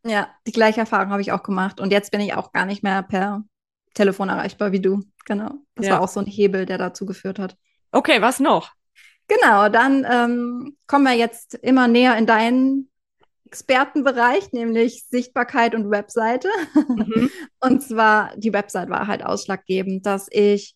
Ja, 0.05 0.29
die 0.47 0.53
gleiche 0.53 0.81
Erfahrung 0.81 1.11
habe 1.11 1.23
ich 1.23 1.33
auch 1.33 1.43
gemacht. 1.43 1.81
Und 1.81 1.93
jetzt 1.93 2.11
bin 2.11 2.21
ich 2.21 2.35
auch 2.35 2.53
gar 2.53 2.67
nicht 2.67 2.83
mehr 2.83 3.03
per 3.03 3.45
Telefon 3.95 4.29
erreichbar 4.29 4.73
wie 4.73 4.81
du. 4.81 5.03
Genau. 5.25 5.53
Das 5.77 5.87
ja. 5.87 5.95
war 5.95 6.01
auch 6.03 6.09
so 6.09 6.21
ein 6.21 6.27
Hebel, 6.27 6.67
der 6.67 6.79
dazu 6.79 7.07
geführt 7.07 7.39
hat. 7.39 7.57
Okay, 7.93 8.21
was 8.21 8.41
noch? 8.41 8.73
Genau, 9.29 9.69
dann 9.69 10.07
ähm, 10.11 10.77
kommen 10.87 11.05
wir 11.05 11.15
jetzt 11.15 11.55
immer 11.55 11.89
näher 11.89 12.17
in 12.17 12.27
deinen 12.27 12.91
Expertenbereich, 13.53 14.53
nämlich 14.53 15.05
Sichtbarkeit 15.11 15.75
und 15.75 15.91
Webseite. 15.91 16.49
Mhm. 16.89 17.31
Und 17.61 17.83
zwar, 17.83 18.35
die 18.37 18.53
Website 18.55 18.89
war 18.89 19.07
halt 19.07 19.23
ausschlaggebend, 19.23 20.07
dass 20.07 20.27
ich 20.31 20.75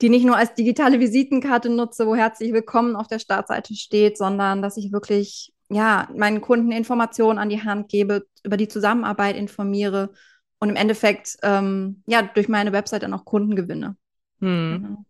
die 0.00 0.08
nicht 0.08 0.24
nur 0.24 0.36
als 0.36 0.54
digitale 0.54 0.98
Visitenkarte 0.98 1.68
nutze, 1.68 2.06
wo 2.06 2.16
herzlich 2.16 2.54
willkommen 2.54 2.96
auf 2.96 3.06
der 3.06 3.18
Startseite 3.18 3.74
steht, 3.74 4.16
sondern 4.16 4.62
dass 4.62 4.78
ich 4.78 4.92
wirklich 4.92 5.52
ja, 5.68 6.08
meinen 6.16 6.40
Kunden 6.40 6.72
Informationen 6.72 7.38
an 7.38 7.50
die 7.50 7.62
Hand 7.62 7.90
gebe, 7.90 8.24
über 8.42 8.56
die 8.56 8.68
Zusammenarbeit 8.68 9.36
informiere 9.36 10.10
und 10.58 10.70
im 10.70 10.76
Endeffekt 10.76 11.36
ähm, 11.42 12.02
ja 12.06 12.22
durch 12.22 12.48
meine 12.48 12.72
Website 12.72 13.02
dann 13.02 13.12
auch 13.12 13.26
Kunden 13.26 13.56
gewinne. 13.56 13.96
Hm. 14.40 14.82
Genau. 14.82 15.04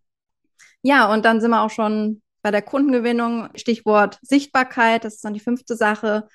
Ja, 0.82 1.12
und 1.12 1.24
dann 1.24 1.40
sind 1.40 1.50
wir 1.50 1.62
auch 1.62 1.70
schon 1.70 2.20
bei 2.42 2.50
der 2.50 2.62
Kundengewinnung. 2.62 3.48
Stichwort 3.54 4.18
Sichtbarkeit, 4.22 5.04
das 5.04 5.16
ist 5.16 5.24
dann 5.24 5.34
die 5.34 5.40
fünfte 5.40 5.76
Sache. 5.76 6.26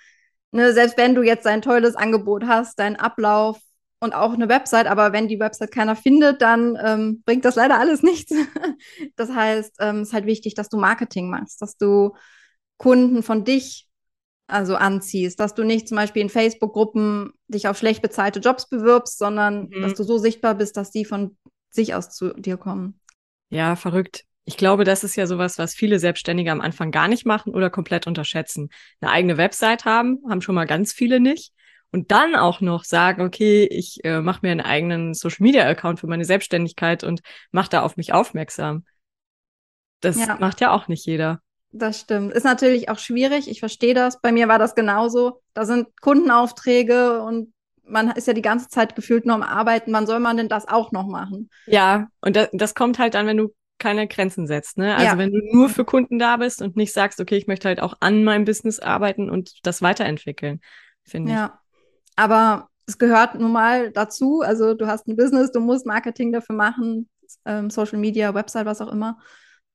Ne, 0.51 0.73
selbst 0.73 0.97
wenn 0.97 1.15
du 1.15 1.21
jetzt 1.21 1.47
ein 1.47 1.61
tolles 1.61 1.95
Angebot 1.95 2.45
hast, 2.45 2.77
deinen 2.77 2.97
Ablauf 2.97 3.59
und 4.01 4.13
auch 4.13 4.33
eine 4.33 4.49
Website, 4.49 4.87
aber 4.87 5.13
wenn 5.13 5.27
die 5.27 5.39
Website 5.39 5.71
keiner 5.71 5.95
findet, 5.95 6.41
dann 6.41 6.77
ähm, 6.83 7.23
bringt 7.25 7.45
das 7.45 7.55
leider 7.55 7.79
alles 7.79 8.03
nichts. 8.03 8.33
das 9.15 9.31
heißt, 9.31 9.75
ähm, 9.79 9.87
es 9.87 9.95
ähm, 9.95 10.01
ist 10.01 10.13
halt 10.13 10.25
wichtig, 10.25 10.55
dass 10.55 10.69
du 10.69 10.77
Marketing 10.77 11.29
machst, 11.29 11.61
dass 11.61 11.77
du 11.77 12.13
Kunden 12.77 13.23
von 13.23 13.45
dich 13.45 13.87
also 14.47 14.75
anziehst, 14.75 15.39
dass 15.39 15.53
du 15.53 15.63
nicht 15.63 15.87
zum 15.87 15.95
Beispiel 15.95 16.21
in 16.21 16.29
Facebook-Gruppen 16.29 17.31
dich 17.47 17.67
auf 17.67 17.77
schlecht 17.77 18.01
bezahlte 18.01 18.39
Jobs 18.39 18.67
bewirbst, 18.67 19.17
sondern 19.17 19.69
mhm. 19.69 19.81
dass 19.81 19.93
du 19.93 20.03
so 20.03 20.17
sichtbar 20.17 20.55
bist, 20.55 20.75
dass 20.75 20.91
die 20.91 21.05
von 21.05 21.37
sich 21.69 21.95
aus 21.95 22.09
zu 22.09 22.33
dir 22.33 22.57
kommen. 22.57 22.99
Ja, 23.49 23.77
verrückt. 23.77 24.25
Ich 24.45 24.57
glaube, 24.57 24.83
das 24.83 25.03
ist 25.03 25.15
ja 25.15 25.27
sowas, 25.27 25.57
was 25.57 25.75
viele 25.75 25.99
Selbstständige 25.99 26.51
am 26.51 26.61
Anfang 26.61 26.91
gar 26.91 27.07
nicht 27.07 27.25
machen 27.25 27.53
oder 27.53 27.69
komplett 27.69 28.07
unterschätzen. 28.07 28.69
Eine 28.99 29.11
eigene 29.11 29.37
Website 29.37 29.85
haben, 29.85 30.19
haben 30.29 30.41
schon 30.41 30.55
mal 30.55 30.65
ganz 30.65 30.93
viele 30.93 31.19
nicht. 31.19 31.53
Und 31.91 32.11
dann 32.11 32.35
auch 32.35 32.61
noch 32.61 32.85
sagen, 32.85 33.21
okay, 33.21 33.67
ich 33.69 34.03
äh, 34.05 34.21
mache 34.21 34.39
mir 34.43 34.51
einen 34.51 34.61
eigenen 34.61 35.13
Social-Media-Account 35.13 35.99
für 35.99 36.07
meine 36.07 36.23
Selbstständigkeit 36.23 37.03
und 37.03 37.21
mache 37.51 37.69
da 37.69 37.81
auf 37.81 37.97
mich 37.97 38.13
aufmerksam. 38.13 38.85
Das 39.99 40.17
ja. 40.17 40.37
macht 40.39 40.61
ja 40.61 40.71
auch 40.71 40.87
nicht 40.87 41.05
jeder. 41.05 41.41
Das 41.71 41.99
stimmt. 41.99 42.33
Ist 42.33 42.43
natürlich 42.43 42.89
auch 42.89 42.97
schwierig. 42.97 43.49
Ich 43.49 43.59
verstehe 43.59 43.93
das. 43.93 44.19
Bei 44.21 44.31
mir 44.31 44.47
war 44.47 44.57
das 44.57 44.73
genauso. 44.73 45.41
Da 45.53 45.65
sind 45.65 45.87
Kundenaufträge 46.01 47.21
und 47.21 47.53
man 47.83 48.11
ist 48.11 48.27
ja 48.27 48.33
die 48.33 48.41
ganze 48.41 48.69
Zeit 48.69 48.95
gefühlt 48.95 49.25
nur 49.25 49.35
am 49.35 49.43
Arbeiten. 49.43 49.93
Wann 49.93 50.07
soll 50.07 50.19
man 50.19 50.37
denn 50.37 50.49
das 50.49 50.67
auch 50.67 50.91
noch 50.91 51.07
machen? 51.07 51.49
Ja, 51.65 52.07
und 52.21 52.35
das, 52.35 52.49
das 52.53 52.73
kommt 52.73 52.99
halt 52.99 53.13
dann, 53.13 53.27
wenn 53.27 53.37
du 53.37 53.53
keine 53.81 54.07
Grenzen 54.07 54.47
setzt. 54.47 54.77
Ne? 54.77 54.93
Also 54.95 55.07
ja. 55.07 55.17
wenn 55.17 55.33
du 55.33 55.39
nur 55.51 55.67
für 55.67 55.83
Kunden 55.83 56.19
da 56.19 56.37
bist 56.37 56.61
und 56.61 56.77
nicht 56.77 56.93
sagst, 56.93 57.19
okay, 57.19 57.35
ich 57.35 57.47
möchte 57.47 57.67
halt 57.67 57.81
auch 57.81 57.95
an 57.99 58.23
meinem 58.23 58.45
Business 58.45 58.79
arbeiten 58.79 59.29
und 59.29 59.65
das 59.65 59.81
weiterentwickeln, 59.81 60.61
finde 61.03 61.31
ich. 61.31 61.37
Ja, 61.37 61.59
aber 62.15 62.69
es 62.85 62.97
gehört 62.97 63.35
nun 63.35 63.51
mal 63.51 63.91
dazu. 63.91 64.41
Also 64.41 64.73
du 64.75 64.87
hast 64.87 65.07
ein 65.07 65.17
Business, 65.17 65.51
du 65.51 65.59
musst 65.59 65.85
Marketing 65.85 66.31
dafür 66.31 66.55
machen, 66.55 67.09
ähm, 67.45 67.69
Social 67.69 67.97
Media, 67.97 68.33
Website, 68.33 68.65
was 68.65 68.81
auch 68.81 68.91
immer. 68.91 69.17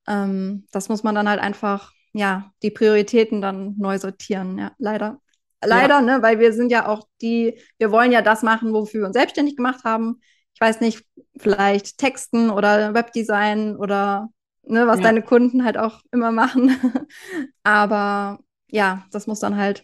Ähm, 0.07 0.65
das 0.71 0.87
muss 0.87 1.03
man 1.03 1.13
dann 1.13 1.29
halt 1.29 1.41
einfach, 1.41 1.91
ja, 2.13 2.51
die 2.63 2.71
Prioritäten 2.71 3.41
dann 3.41 3.75
neu 3.77 3.99
sortieren, 3.99 4.57
ja, 4.57 4.71
leider. 4.77 5.19
Leider, 5.63 5.95
ja. 5.95 6.01
ne, 6.01 6.21
weil 6.21 6.39
wir 6.39 6.53
sind 6.53 6.71
ja 6.71 6.87
auch 6.87 7.07
die, 7.21 7.59
wir 7.77 7.91
wollen 7.91 8.11
ja 8.11 8.21
das 8.21 8.43
machen, 8.43 8.73
wofür 8.73 9.01
wir 9.01 9.07
uns 9.07 9.15
selbstständig 9.17 9.57
gemacht 9.57 9.83
haben. 9.83 10.21
Ich 10.57 10.61
weiß 10.61 10.81
nicht, 10.81 11.05
vielleicht 11.37 11.99
Texten 11.99 12.49
oder 12.49 12.95
Webdesign 12.95 13.75
oder 13.75 14.29
ne, 14.63 14.87
was 14.87 14.97
ja. 14.97 15.03
deine 15.03 15.21
Kunden 15.21 15.63
halt 15.63 15.77
auch 15.77 16.01
immer 16.11 16.31
machen. 16.31 16.75
Aber 17.63 18.39
ja, 18.71 19.05
das 19.11 19.27
muss 19.27 19.39
dann 19.39 19.55
halt 19.55 19.83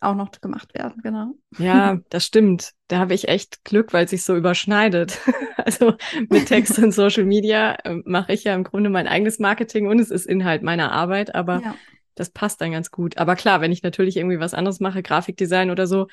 auch 0.00 0.14
noch 0.14 0.30
gemacht 0.40 0.72
werden, 0.72 1.02
genau. 1.02 1.34
Ja, 1.58 1.98
das 2.08 2.24
stimmt. 2.24 2.72
Da 2.88 2.96
habe 2.96 3.12
ich 3.12 3.28
echt 3.28 3.62
Glück, 3.62 3.92
weil 3.92 4.06
es 4.06 4.10
sich 4.10 4.24
so 4.24 4.34
überschneidet. 4.34 5.20
also 5.58 5.92
mit 6.30 6.46
Text 6.46 6.78
und 6.78 6.92
Social 6.92 7.24
Media 7.24 7.74
äh, 7.84 7.96
mache 8.06 8.32
ich 8.32 8.44
ja 8.44 8.54
im 8.54 8.64
Grunde 8.64 8.88
mein 8.88 9.08
eigenes 9.08 9.38
Marketing 9.38 9.86
und 9.86 9.98
es 9.98 10.10
ist 10.10 10.24
Inhalt 10.24 10.62
meiner 10.62 10.92
Arbeit, 10.92 11.34
aber 11.34 11.60
ja. 11.60 11.74
das 12.14 12.30
passt 12.30 12.62
dann 12.62 12.72
ganz 12.72 12.90
gut. 12.90 13.18
Aber 13.18 13.36
klar, 13.36 13.60
wenn 13.60 13.70
ich 13.70 13.82
natürlich 13.82 14.16
irgendwie 14.16 14.40
was 14.40 14.54
anderes 14.54 14.80
mache, 14.80 15.02
Grafikdesign 15.02 15.70
oder 15.70 15.86
so, 15.86 16.06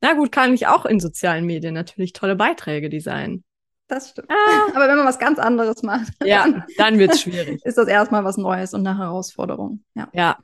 na 0.00 0.14
gut, 0.14 0.32
kann 0.32 0.54
ich 0.54 0.66
auch 0.66 0.86
in 0.86 1.00
sozialen 1.00 1.44
Medien 1.44 1.74
natürlich 1.74 2.12
tolle 2.12 2.36
Beiträge 2.36 2.88
designen. 2.88 3.44
Das 3.88 4.10
stimmt. 4.10 4.30
Ah. 4.30 4.66
Aber 4.74 4.88
wenn 4.88 4.96
man 4.96 5.06
was 5.06 5.18
ganz 5.18 5.38
anderes 5.38 5.82
macht, 5.82 6.12
ja, 6.24 6.42
dann, 6.42 6.64
dann 6.76 6.98
wird 6.98 7.12
es 7.12 7.20
schwierig. 7.22 7.64
Ist 7.64 7.78
das 7.78 7.88
erstmal 7.88 8.24
was 8.24 8.36
Neues 8.36 8.74
und 8.74 8.86
eine 8.86 8.98
Herausforderung. 8.98 9.82
Ja. 9.94 10.08
ja, 10.12 10.38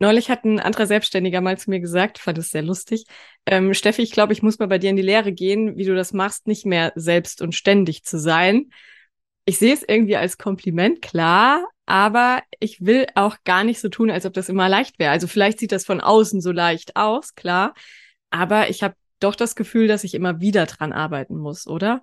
Neulich 0.00 0.30
hat 0.30 0.44
ein 0.44 0.60
anderer 0.60 0.86
Selbstständiger 0.86 1.40
mal 1.40 1.58
zu 1.58 1.70
mir 1.70 1.80
gesagt, 1.80 2.18
fand 2.18 2.38
es 2.38 2.50
sehr 2.50 2.62
lustig. 2.62 3.04
Ähm, 3.46 3.74
Steffi, 3.74 4.02
ich 4.02 4.12
glaube, 4.12 4.32
ich 4.32 4.42
muss 4.42 4.58
mal 4.60 4.68
bei 4.68 4.78
dir 4.78 4.90
in 4.90 4.96
die 4.96 5.02
Lehre 5.02 5.32
gehen, 5.32 5.76
wie 5.76 5.84
du 5.84 5.94
das 5.96 6.12
machst, 6.12 6.46
nicht 6.46 6.64
mehr 6.64 6.92
selbst 6.94 7.42
und 7.42 7.54
ständig 7.54 8.04
zu 8.04 8.18
sein. 8.18 8.70
Ich 9.44 9.58
sehe 9.58 9.74
es 9.74 9.82
irgendwie 9.82 10.16
als 10.16 10.38
Kompliment, 10.38 11.02
klar, 11.02 11.64
aber 11.84 12.42
ich 12.60 12.84
will 12.84 13.06
auch 13.16 13.38
gar 13.44 13.64
nicht 13.64 13.80
so 13.80 13.88
tun, 13.88 14.10
als 14.10 14.24
ob 14.24 14.34
das 14.34 14.48
immer 14.48 14.68
leicht 14.68 15.00
wäre. 15.00 15.10
Also 15.10 15.26
vielleicht 15.26 15.58
sieht 15.58 15.72
das 15.72 15.84
von 15.84 16.00
außen 16.00 16.40
so 16.40 16.52
leicht 16.52 16.94
aus, 16.94 17.34
klar, 17.34 17.74
aber 18.30 18.70
ich 18.70 18.82
habe 18.82 18.94
doch 19.20 19.34
das 19.34 19.56
Gefühl, 19.56 19.88
dass 19.88 20.04
ich 20.04 20.14
immer 20.14 20.40
wieder 20.40 20.66
dran 20.66 20.92
arbeiten 20.92 21.36
muss, 21.36 21.66
oder? 21.66 22.02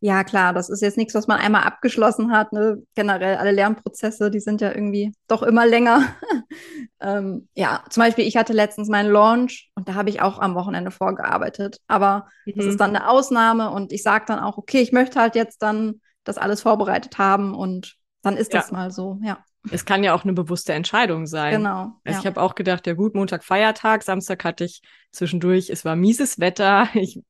Ja, 0.00 0.22
klar, 0.22 0.52
das 0.52 0.68
ist 0.68 0.82
jetzt 0.82 0.98
nichts, 0.98 1.14
was 1.14 1.26
man 1.26 1.40
einmal 1.40 1.62
abgeschlossen 1.62 2.30
hat. 2.30 2.52
Ne? 2.52 2.82
Generell 2.94 3.36
alle 3.36 3.52
Lernprozesse, 3.52 4.30
die 4.30 4.40
sind 4.40 4.60
ja 4.60 4.70
irgendwie 4.70 5.14
doch 5.28 5.42
immer 5.42 5.66
länger. 5.66 6.14
ähm, 7.00 7.48
ja, 7.54 7.82
zum 7.88 8.02
Beispiel, 8.02 8.26
ich 8.26 8.36
hatte 8.36 8.52
letztens 8.52 8.88
meinen 8.88 9.10
Launch 9.10 9.70
und 9.74 9.88
da 9.88 9.94
habe 9.94 10.10
ich 10.10 10.20
auch 10.20 10.38
am 10.38 10.54
Wochenende 10.54 10.90
vorgearbeitet. 10.90 11.78
Aber 11.86 12.26
mhm. 12.44 12.52
das 12.56 12.66
ist 12.66 12.80
dann 12.80 12.94
eine 12.94 13.08
Ausnahme 13.08 13.70
und 13.70 13.92
ich 13.92 14.02
sage 14.02 14.26
dann 14.28 14.40
auch, 14.40 14.58
okay, 14.58 14.82
ich 14.82 14.92
möchte 14.92 15.18
halt 15.18 15.36
jetzt 15.36 15.62
dann 15.62 16.00
das 16.22 16.36
alles 16.36 16.60
vorbereitet 16.60 17.16
haben 17.16 17.54
und 17.54 17.96
dann 18.22 18.36
ist 18.36 18.52
ja. 18.52 18.60
das 18.60 18.72
mal 18.72 18.90
so, 18.90 19.18
ja. 19.22 19.42
Es 19.70 19.84
kann 19.84 20.04
ja 20.04 20.14
auch 20.14 20.24
eine 20.24 20.34
bewusste 20.34 20.72
Entscheidung 20.72 21.26
sein. 21.26 21.56
Genau. 21.56 22.00
Also 22.04 22.16
ja. 22.16 22.18
ich 22.20 22.26
habe 22.26 22.40
auch 22.40 22.54
gedacht, 22.54 22.86
ja 22.86 22.94
gut, 22.94 23.14
Montag 23.14 23.44
Feiertag, 23.44 24.02
Samstag 24.02 24.44
hatte 24.44 24.64
ich 24.64 24.82
zwischendurch, 25.10 25.70
es 25.70 25.84
war 25.84 25.96
mieses 25.96 26.38
Wetter, 26.38 26.88
ich 26.94 27.22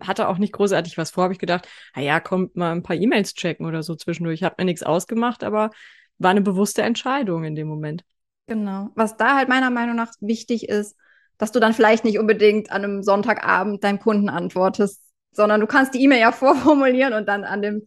hatte 0.00 0.28
auch 0.28 0.38
nicht 0.38 0.52
großartig 0.52 0.98
was 0.98 1.10
vor, 1.10 1.24
habe 1.24 1.32
ich 1.32 1.38
gedacht, 1.38 1.68
na 1.94 2.02
ja, 2.02 2.20
kommt 2.20 2.56
mal 2.56 2.72
ein 2.72 2.82
paar 2.82 2.96
E-Mails 2.96 3.34
checken 3.34 3.66
oder 3.66 3.82
so 3.82 3.94
zwischendurch. 3.94 4.40
Ich 4.40 4.44
habe 4.44 4.56
mir 4.58 4.66
nichts 4.66 4.82
ausgemacht, 4.82 5.42
aber 5.42 5.70
war 6.18 6.30
eine 6.30 6.42
bewusste 6.42 6.82
Entscheidung 6.82 7.44
in 7.44 7.54
dem 7.54 7.68
Moment. 7.68 8.04
Genau. 8.46 8.90
Was 8.94 9.16
da 9.16 9.36
halt 9.36 9.48
meiner 9.48 9.70
Meinung 9.70 9.96
nach 9.96 10.12
wichtig 10.20 10.68
ist, 10.68 10.96
dass 11.38 11.52
du 11.52 11.60
dann 11.60 11.72
vielleicht 11.72 12.04
nicht 12.04 12.18
unbedingt 12.18 12.70
an 12.70 12.84
einem 12.84 13.02
Sonntagabend 13.02 13.84
deinem 13.84 13.98
Kunden 13.98 14.28
antwortest, 14.28 15.02
sondern 15.32 15.60
du 15.60 15.66
kannst 15.66 15.94
die 15.94 16.02
E-Mail 16.02 16.20
ja 16.20 16.32
vorformulieren 16.32 17.12
und 17.12 17.26
dann 17.26 17.44
an 17.44 17.62
dem 17.62 17.86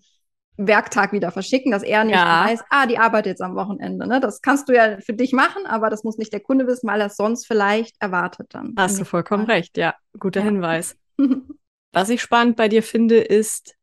Werktag 0.60 1.14
wieder 1.14 1.32
verschicken, 1.32 1.72
dass 1.72 1.84
er 1.84 2.04
nicht 2.04 2.16
ja. 2.16 2.46
weiß, 2.46 2.64
ah, 2.70 2.86
die 2.86 2.98
arbeitet 2.98 3.28
jetzt 3.28 3.42
am 3.42 3.56
Wochenende. 3.56 4.06
Ne? 4.06 4.20
Das 4.20 4.42
kannst 4.42 4.68
du 4.68 4.76
ja 4.76 5.00
für 5.00 5.14
dich 5.14 5.32
machen, 5.32 5.66
aber 5.66 5.90
das 5.90 6.04
muss 6.04 6.18
nicht 6.18 6.34
der 6.34 6.42
Kunde 6.42 6.68
wissen, 6.68 6.88
weil 6.88 7.00
er 7.00 7.08
es 7.08 7.16
sonst 7.16 7.48
vielleicht 7.48 7.96
erwartet 8.02 8.48
dann. 8.50 8.76
Hast 8.78 9.00
du 9.00 9.06
vollkommen 9.06 9.46
Fall. 9.46 9.56
recht, 9.56 9.78
ja. 9.78 9.96
Guter 10.20 10.42
ja. 10.42 10.48
Hinweis. 10.48 10.98
Was 11.94 12.10
ich 12.10 12.22
spannend 12.22 12.58
bei 12.58 12.68
dir 12.68 12.84
finde, 12.84 13.20
ist, 13.20 13.76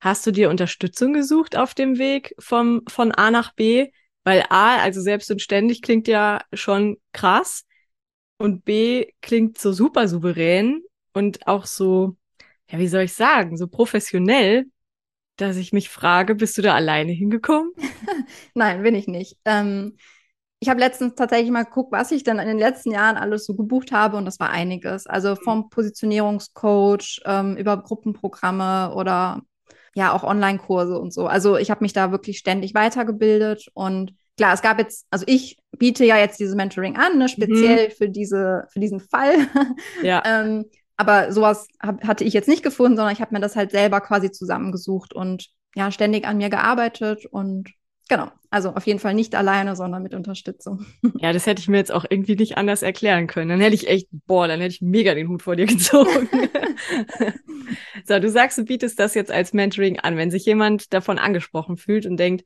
hast 0.00 0.24
du 0.26 0.30
dir 0.30 0.48
Unterstützung 0.48 1.12
gesucht 1.12 1.56
auf 1.56 1.74
dem 1.74 1.98
Weg 1.98 2.34
vom, 2.38 2.82
von 2.88 3.12
A 3.12 3.30
nach 3.30 3.52
B? 3.54 3.90
Weil 4.24 4.44
A, 4.48 4.76
also 4.76 5.00
selbst 5.00 5.28
und 5.32 5.42
ständig 5.42 5.82
klingt 5.82 6.06
ja 6.06 6.40
schon 6.52 6.98
krass 7.12 7.64
und 8.38 8.64
B 8.64 9.06
klingt 9.20 9.58
so 9.58 9.72
super 9.72 10.06
souverän 10.06 10.82
und 11.12 11.48
auch 11.48 11.66
so, 11.66 12.16
ja, 12.70 12.78
wie 12.78 12.86
soll 12.86 13.02
ich 13.02 13.14
sagen, 13.14 13.56
so 13.56 13.66
professionell, 13.66 14.66
dass 15.36 15.56
ich 15.56 15.72
mich 15.72 15.88
frage, 15.88 16.34
bist 16.34 16.58
du 16.58 16.62
da 16.62 16.74
alleine 16.74 17.12
hingekommen? 17.12 17.72
Nein, 18.54 18.82
bin 18.82 18.94
ich 18.94 19.06
nicht. 19.06 19.36
Ähm, 19.44 19.96
ich 20.60 20.68
habe 20.68 20.78
letztens 20.78 21.14
tatsächlich 21.16 21.50
mal 21.50 21.64
geguckt, 21.64 21.90
was 21.90 22.12
ich 22.12 22.22
denn 22.22 22.38
in 22.38 22.46
den 22.46 22.58
letzten 22.58 22.92
Jahren 22.92 23.16
alles 23.16 23.44
so 23.44 23.56
gebucht 23.56 23.90
habe 23.90 24.16
und 24.16 24.24
das 24.24 24.38
war 24.38 24.50
einiges. 24.50 25.06
Also 25.06 25.30
mhm. 25.30 25.38
vom 25.44 25.70
Positionierungscoach 25.70 27.20
ähm, 27.24 27.56
über 27.56 27.76
Gruppenprogramme 27.82 28.94
oder 28.94 29.42
ja 29.94 30.12
auch 30.12 30.22
Online-Kurse 30.22 30.98
und 30.98 31.12
so. 31.12 31.26
Also 31.26 31.56
ich 31.56 31.70
habe 31.70 31.82
mich 31.82 31.92
da 31.92 32.12
wirklich 32.12 32.38
ständig 32.38 32.74
weitergebildet 32.74 33.66
und 33.74 34.14
klar, 34.36 34.54
es 34.54 34.62
gab 34.62 34.78
jetzt, 34.78 35.06
also 35.10 35.24
ich 35.28 35.58
biete 35.76 36.04
ja 36.04 36.16
jetzt 36.16 36.38
dieses 36.40 36.54
Mentoring 36.54 36.96
an, 36.96 37.18
ne, 37.18 37.28
speziell 37.28 37.88
mhm. 37.88 37.92
für 37.92 38.08
diese, 38.08 38.66
für 38.72 38.80
diesen 38.80 39.00
Fall. 39.00 39.34
Ja. 40.02 40.22
ähm, 40.24 40.66
aber 40.96 41.32
sowas 41.32 41.68
hab, 41.80 42.06
hatte 42.06 42.24
ich 42.24 42.34
jetzt 42.34 42.48
nicht 42.48 42.62
gefunden, 42.62 42.96
sondern 42.96 43.12
ich 43.12 43.20
habe 43.20 43.34
mir 43.34 43.40
das 43.40 43.56
halt 43.56 43.70
selber 43.70 44.00
quasi 44.00 44.30
zusammengesucht 44.30 45.12
und 45.12 45.48
ja, 45.74 45.90
ständig 45.90 46.26
an 46.26 46.36
mir 46.36 46.50
gearbeitet 46.50 47.26
und 47.26 47.70
Genau, 48.08 48.30
also 48.50 48.74
auf 48.74 48.86
jeden 48.86 48.98
Fall 48.98 49.14
nicht 49.14 49.34
alleine, 49.34 49.74
sondern 49.74 50.02
mit 50.02 50.12
Unterstützung. 50.12 50.84
Ja, 51.18 51.32
das 51.32 51.46
hätte 51.46 51.60
ich 51.60 51.68
mir 51.68 51.78
jetzt 51.78 51.92
auch 51.92 52.04
irgendwie 52.08 52.34
nicht 52.34 52.58
anders 52.58 52.82
erklären 52.82 53.26
können. 53.26 53.48
Dann 53.48 53.60
hätte 53.60 53.74
ich 53.74 53.88
echt, 53.88 54.08
boah, 54.26 54.48
dann 54.48 54.60
hätte 54.60 54.74
ich 54.74 54.82
mega 54.82 55.14
den 55.14 55.28
Hut 55.28 55.42
vor 55.42 55.56
dir 55.56 55.66
gezogen. 55.68 56.28
so, 58.04 58.18
du 58.18 58.28
sagst, 58.28 58.58
du 58.58 58.64
bietest 58.64 58.98
das 58.98 59.14
jetzt 59.14 59.30
als 59.30 59.52
Mentoring 59.52 60.00
an. 60.00 60.16
Wenn 60.16 60.30
sich 60.30 60.44
jemand 60.44 60.92
davon 60.92 61.18
angesprochen 61.18 61.76
fühlt 61.76 62.04
und 62.04 62.18
denkt, 62.18 62.44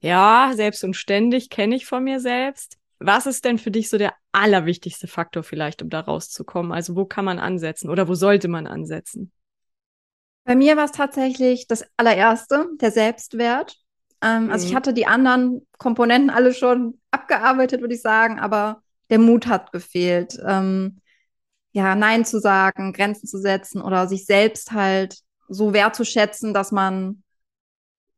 ja, 0.00 0.52
selbst 0.54 0.84
und 0.84 0.94
ständig 0.94 1.50
kenne 1.50 1.74
ich 1.74 1.86
von 1.86 2.04
mir 2.04 2.20
selbst. 2.20 2.77
Was 3.00 3.26
ist 3.26 3.44
denn 3.44 3.58
für 3.58 3.70
dich 3.70 3.88
so 3.88 3.98
der 3.98 4.14
allerwichtigste 4.32 5.06
Faktor 5.06 5.42
vielleicht, 5.42 5.82
um 5.82 5.88
da 5.88 6.00
rauszukommen? 6.00 6.72
Also 6.72 6.96
wo 6.96 7.04
kann 7.04 7.24
man 7.24 7.38
ansetzen 7.38 7.90
oder 7.90 8.08
wo 8.08 8.14
sollte 8.14 8.48
man 8.48 8.66
ansetzen? 8.66 9.32
Bei 10.44 10.56
mir 10.56 10.76
war 10.76 10.86
es 10.86 10.92
tatsächlich 10.92 11.66
das 11.66 11.84
allererste, 11.96 12.66
der 12.80 12.90
Selbstwert. 12.90 13.76
Ähm, 14.22 14.44
mhm. 14.44 14.50
Also 14.50 14.66
ich 14.66 14.72
mhm. 14.72 14.76
hatte 14.76 14.94
die 14.94 15.06
anderen 15.06 15.66
Komponenten 15.78 16.30
alle 16.30 16.52
schon 16.54 17.00
abgearbeitet, 17.10 17.80
würde 17.80 17.94
ich 17.94 18.02
sagen, 18.02 18.40
aber 18.40 18.82
der 19.10 19.18
Mut 19.18 19.46
hat 19.46 19.72
gefehlt. 19.72 20.38
Ähm, 20.44 21.00
ja, 21.72 21.94
Nein 21.94 22.24
zu 22.24 22.40
sagen, 22.40 22.92
Grenzen 22.92 23.28
zu 23.28 23.38
setzen 23.38 23.80
oder 23.80 24.08
sich 24.08 24.24
selbst 24.26 24.72
halt 24.72 25.18
so 25.48 25.72
wertzuschätzen, 25.72 26.52
dass 26.52 26.72
man 26.72 27.22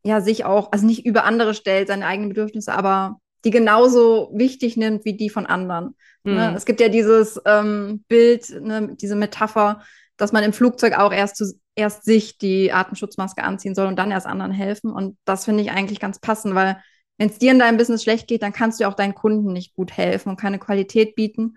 ja 0.02 0.20
sich 0.20 0.44
auch, 0.44 0.72
also 0.72 0.86
nicht 0.86 1.04
über 1.04 1.24
andere 1.24 1.52
stellt, 1.52 1.88
seine 1.88 2.06
eigenen 2.06 2.30
Bedürfnisse, 2.30 2.72
aber 2.72 3.19
die 3.44 3.50
genauso 3.50 4.30
wichtig 4.34 4.76
nimmt 4.76 5.04
wie 5.04 5.16
die 5.16 5.30
von 5.30 5.46
anderen. 5.46 5.96
Ne? 6.24 6.32
Mhm. 6.32 6.38
Ne? 6.38 6.54
Es 6.56 6.64
gibt 6.64 6.80
ja 6.80 6.88
dieses 6.88 7.40
ähm, 7.46 8.04
Bild, 8.08 8.48
ne, 8.60 8.96
diese 9.00 9.16
Metapher, 9.16 9.82
dass 10.16 10.32
man 10.32 10.44
im 10.44 10.52
Flugzeug 10.52 10.98
auch 10.98 11.12
erst, 11.12 11.36
zu, 11.36 11.58
erst 11.74 12.04
sich 12.04 12.38
die 12.38 12.72
Atemschutzmaske 12.72 13.42
anziehen 13.42 13.74
soll 13.74 13.86
und 13.86 13.98
dann 13.98 14.10
erst 14.10 14.26
anderen 14.26 14.52
helfen. 14.52 14.92
Und 14.92 15.16
das 15.24 15.46
finde 15.46 15.62
ich 15.62 15.70
eigentlich 15.70 16.00
ganz 16.00 16.18
passend, 16.18 16.54
weil 16.54 16.82
wenn 17.16 17.30
es 17.30 17.38
dir 17.38 17.52
in 17.52 17.58
deinem 17.58 17.76
Business 17.76 18.02
schlecht 18.02 18.28
geht, 18.28 18.42
dann 18.42 18.52
kannst 18.52 18.80
du 18.80 18.88
auch 18.88 18.94
deinen 18.94 19.14
Kunden 19.14 19.52
nicht 19.52 19.74
gut 19.74 19.92
helfen 19.92 20.30
und 20.30 20.40
keine 20.40 20.58
Qualität 20.58 21.14
bieten. 21.14 21.56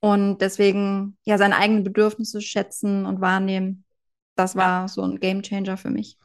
Und 0.00 0.38
deswegen 0.42 1.16
ja 1.24 1.38
seine 1.38 1.56
eigenen 1.56 1.82
Bedürfnisse 1.82 2.40
schätzen 2.40 3.04
und 3.04 3.20
wahrnehmen. 3.20 3.84
Das 4.36 4.54
war 4.54 4.88
so 4.88 5.02
ein 5.02 5.18
Game 5.18 5.42
Changer 5.42 5.76
für 5.76 5.90
mich. 5.90 6.18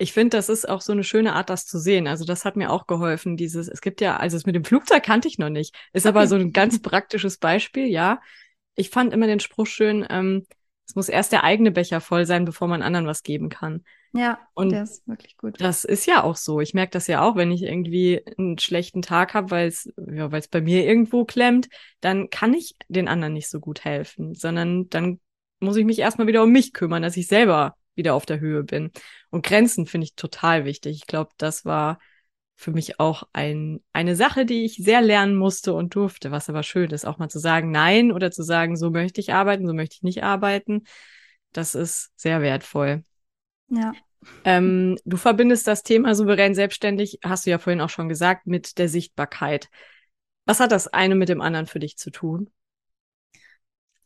Ich 0.00 0.14
finde, 0.14 0.36
das 0.36 0.48
ist 0.48 0.66
auch 0.66 0.80
so 0.80 0.92
eine 0.92 1.04
schöne 1.04 1.34
Art, 1.34 1.50
das 1.50 1.66
zu 1.66 1.78
sehen. 1.78 2.06
Also 2.06 2.24
das 2.24 2.46
hat 2.46 2.56
mir 2.56 2.70
auch 2.70 2.86
geholfen. 2.86 3.36
Dieses, 3.36 3.68
es 3.68 3.82
gibt 3.82 4.00
ja, 4.00 4.16
also 4.16 4.36
es 4.36 4.46
mit 4.46 4.54
dem 4.54 4.64
Flugzeug 4.64 5.02
kannte 5.02 5.28
ich 5.28 5.36
noch 5.36 5.50
nicht. 5.50 5.74
Ist 5.92 6.06
aber 6.06 6.26
so 6.26 6.36
ein 6.36 6.52
ganz 6.52 6.80
praktisches 6.82 7.36
Beispiel, 7.36 7.86
ja. 7.86 8.20
Ich 8.74 8.88
fand 8.88 9.12
immer 9.12 9.26
den 9.26 9.40
Spruch 9.40 9.66
schön, 9.66 10.06
ähm, 10.08 10.46
es 10.86 10.96
muss 10.96 11.10
erst 11.10 11.32
der 11.32 11.44
eigene 11.44 11.70
Becher 11.70 12.00
voll 12.00 12.24
sein, 12.24 12.46
bevor 12.46 12.66
man 12.66 12.82
anderen 12.82 13.06
was 13.06 13.22
geben 13.22 13.50
kann. 13.50 13.84
Ja, 14.12 14.40
und 14.54 14.72
der 14.72 14.84
ist 14.84 15.06
wirklich 15.06 15.36
gut. 15.36 15.60
Das 15.60 15.84
ist 15.84 16.06
ja 16.06 16.24
auch 16.24 16.36
so. 16.36 16.60
Ich 16.60 16.74
merke 16.74 16.92
das 16.92 17.06
ja 17.06 17.22
auch, 17.22 17.36
wenn 17.36 17.52
ich 17.52 17.62
irgendwie 17.62 18.22
einen 18.38 18.58
schlechten 18.58 19.02
Tag 19.02 19.34
habe, 19.34 19.50
weil 19.50 19.68
es 19.68 19.92
ja, 20.10 20.32
weil 20.32 20.40
es 20.40 20.48
bei 20.48 20.62
mir 20.62 20.84
irgendwo 20.84 21.24
klemmt, 21.24 21.68
dann 22.00 22.30
kann 22.30 22.54
ich 22.54 22.74
den 22.88 23.06
anderen 23.06 23.34
nicht 23.34 23.48
so 23.48 23.60
gut 23.60 23.84
helfen, 23.84 24.34
sondern 24.34 24.88
dann 24.88 25.20
muss 25.60 25.76
ich 25.76 25.84
mich 25.84 25.98
erstmal 25.98 26.26
wieder 26.26 26.42
um 26.42 26.50
mich 26.50 26.72
kümmern, 26.72 27.02
dass 27.02 27.16
ich 27.16 27.28
selber 27.28 27.76
wieder 27.94 28.14
auf 28.14 28.26
der 28.26 28.40
Höhe 28.40 28.62
bin. 28.62 28.90
Und 29.30 29.44
Grenzen 29.44 29.86
finde 29.86 30.06
ich 30.06 30.14
total 30.14 30.64
wichtig. 30.64 30.96
Ich 30.96 31.06
glaube, 31.06 31.30
das 31.36 31.64
war 31.64 31.98
für 32.56 32.72
mich 32.72 33.00
auch 33.00 33.22
ein, 33.32 33.82
eine 33.94 34.16
Sache, 34.16 34.44
die 34.44 34.64
ich 34.64 34.76
sehr 34.76 35.00
lernen 35.00 35.34
musste 35.34 35.72
und 35.72 35.94
durfte, 35.94 36.30
was 36.30 36.50
aber 36.50 36.62
schön 36.62 36.90
ist, 36.90 37.06
auch 37.06 37.18
mal 37.18 37.30
zu 37.30 37.38
sagen 37.38 37.70
Nein 37.70 38.12
oder 38.12 38.30
zu 38.30 38.42
sagen, 38.42 38.76
so 38.76 38.90
möchte 38.90 39.20
ich 39.20 39.32
arbeiten, 39.32 39.66
so 39.66 39.72
möchte 39.72 39.96
ich 39.96 40.02
nicht 40.02 40.22
arbeiten. 40.22 40.84
Das 41.52 41.74
ist 41.74 42.12
sehr 42.16 42.42
wertvoll. 42.42 43.02
Ja. 43.70 43.92
Ähm, 44.44 44.98
du 45.06 45.16
verbindest 45.16 45.66
das 45.66 45.82
Thema 45.82 46.14
souverän 46.14 46.54
selbstständig, 46.54 47.20
hast 47.24 47.46
du 47.46 47.50
ja 47.50 47.58
vorhin 47.58 47.80
auch 47.80 47.88
schon 47.88 48.10
gesagt, 48.10 48.46
mit 48.46 48.76
der 48.76 48.90
Sichtbarkeit. 48.90 49.70
Was 50.44 50.60
hat 50.60 50.72
das 50.72 50.88
eine 50.88 51.14
mit 51.14 51.30
dem 51.30 51.40
anderen 51.40 51.66
für 51.66 51.78
dich 51.78 51.96
zu 51.96 52.10
tun? 52.10 52.50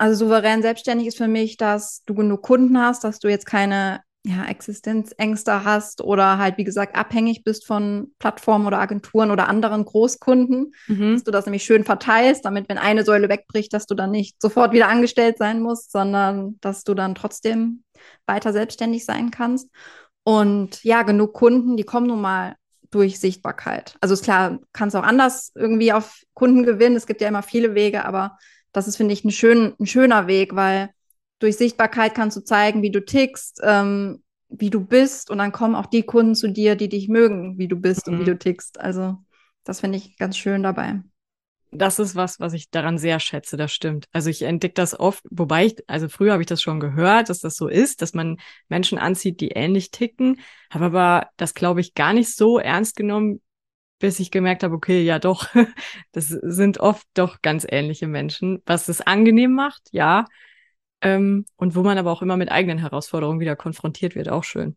Also 0.04 0.26
souverän 0.26 0.60
selbstständig 0.60 1.06
ist 1.06 1.16
für 1.16 1.28
mich, 1.28 1.56
dass 1.56 2.02
du 2.04 2.12
genug 2.12 2.42
Kunden 2.42 2.78
hast, 2.78 3.04
dass 3.04 3.20
du 3.20 3.28
jetzt 3.28 3.46
keine 3.46 4.02
ja, 4.22 4.44
Existenzängste 4.44 5.64
hast 5.64 6.02
oder 6.02 6.36
halt, 6.36 6.58
wie 6.58 6.64
gesagt, 6.64 6.94
abhängig 6.94 7.42
bist 7.42 7.66
von 7.66 8.12
Plattformen 8.18 8.66
oder 8.66 8.80
Agenturen 8.80 9.30
oder 9.30 9.48
anderen 9.48 9.86
Großkunden, 9.86 10.74
mhm. 10.88 11.14
dass 11.14 11.24
du 11.24 11.30
das 11.30 11.46
nämlich 11.46 11.64
schön 11.64 11.84
verteilst, 11.84 12.44
damit, 12.44 12.68
wenn 12.68 12.76
eine 12.76 13.02
Säule 13.02 13.30
wegbricht, 13.30 13.72
dass 13.72 13.86
du 13.86 13.94
dann 13.94 14.10
nicht 14.10 14.42
sofort 14.42 14.72
wieder 14.72 14.88
angestellt 14.88 15.38
sein 15.38 15.62
musst, 15.62 15.90
sondern 15.90 16.58
dass 16.60 16.84
du 16.84 16.92
dann 16.92 17.14
trotzdem 17.14 17.82
weiter 18.26 18.52
selbstständig 18.52 19.06
sein 19.06 19.30
kannst. 19.30 19.70
Und 20.22 20.84
ja, 20.84 21.02
genug 21.04 21.32
Kunden, 21.32 21.78
die 21.78 21.84
kommen 21.84 22.08
nun 22.08 22.20
mal 22.20 22.56
durch 22.90 23.18
Sichtbarkeit. 23.18 23.96
Also 24.02 24.12
ist 24.12 24.24
klar, 24.24 24.58
kannst 24.74 24.96
auch 24.96 25.02
anders 25.02 25.50
irgendwie 25.54 25.94
auf 25.94 26.20
Kunden 26.34 26.62
gewinnen. 26.62 26.94
Es 26.94 27.06
gibt 27.06 27.22
ja 27.22 27.28
immer 27.28 27.42
viele 27.42 27.74
Wege, 27.74 28.04
aber 28.04 28.36
das 28.74 28.88
ist, 28.88 28.96
finde 28.96 29.14
ich, 29.14 29.24
ein, 29.24 29.30
schön, 29.30 29.72
ein 29.80 29.86
schöner 29.86 30.26
Weg, 30.26 30.54
weil 30.54 30.90
durch 31.38 31.56
Sichtbarkeit 31.56 32.14
kannst 32.14 32.36
du 32.36 32.42
zeigen, 32.42 32.82
wie 32.82 32.90
du 32.90 33.02
tickst, 33.02 33.60
ähm, 33.62 34.22
wie 34.48 34.70
du 34.70 34.84
bist 34.84 35.30
und 35.30 35.38
dann 35.38 35.52
kommen 35.52 35.74
auch 35.74 35.86
die 35.86 36.02
Kunden 36.02 36.34
zu 36.34 36.48
dir, 36.48 36.76
die 36.76 36.88
dich 36.88 37.08
mögen, 37.08 37.56
wie 37.56 37.68
du 37.68 37.76
bist 37.76 38.06
mhm. 38.06 38.12
und 38.12 38.18
wie 38.20 38.30
mhm. 38.30 38.34
du 38.34 38.38
tickst. 38.38 38.78
Also 38.80 39.16
das 39.62 39.80
finde 39.80 39.98
ich 39.98 40.16
ganz 40.18 40.36
schön 40.36 40.62
dabei. 40.62 41.00
Das 41.70 41.98
ist 41.98 42.14
was, 42.14 42.38
was 42.38 42.52
ich 42.52 42.70
daran 42.70 42.98
sehr 42.98 43.18
schätze, 43.18 43.56
das 43.56 43.72
stimmt. 43.72 44.06
Also 44.12 44.30
ich 44.30 44.42
entdecke 44.42 44.74
das 44.74 44.98
oft, 44.98 45.24
wobei 45.30 45.66
ich, 45.66 45.76
also 45.88 46.08
früher 46.08 46.32
habe 46.32 46.42
ich 46.42 46.48
das 46.48 46.62
schon 46.62 46.78
gehört, 46.78 47.30
dass 47.30 47.40
das 47.40 47.56
so 47.56 47.66
ist, 47.66 48.00
dass 48.00 48.14
man 48.14 48.38
Menschen 48.68 48.98
anzieht, 48.98 49.40
die 49.40 49.48
ähnlich 49.48 49.90
ticken, 49.90 50.40
habe 50.70 50.84
aber 50.84 51.28
das, 51.36 51.54
glaube 51.54 51.80
ich, 51.80 51.94
gar 51.94 52.12
nicht 52.12 52.34
so 52.34 52.58
ernst 52.58 52.94
genommen, 52.94 53.40
bis 53.98 54.20
ich 54.20 54.30
gemerkt 54.30 54.62
habe, 54.62 54.74
okay, 54.74 55.02
ja 55.02 55.18
doch, 55.18 55.48
das 56.12 56.28
sind 56.28 56.78
oft 56.78 57.06
doch 57.14 57.42
ganz 57.42 57.66
ähnliche 57.68 58.06
Menschen, 58.06 58.62
was 58.66 58.88
es 58.88 59.00
angenehm 59.00 59.52
macht, 59.52 59.88
ja, 59.92 60.26
ähm, 61.00 61.44
und 61.56 61.74
wo 61.74 61.82
man 61.82 61.98
aber 61.98 62.10
auch 62.10 62.22
immer 62.22 62.36
mit 62.36 62.50
eigenen 62.50 62.78
Herausforderungen 62.78 63.40
wieder 63.40 63.56
konfrontiert 63.56 64.14
wird, 64.14 64.28
auch 64.28 64.44
schön. 64.44 64.76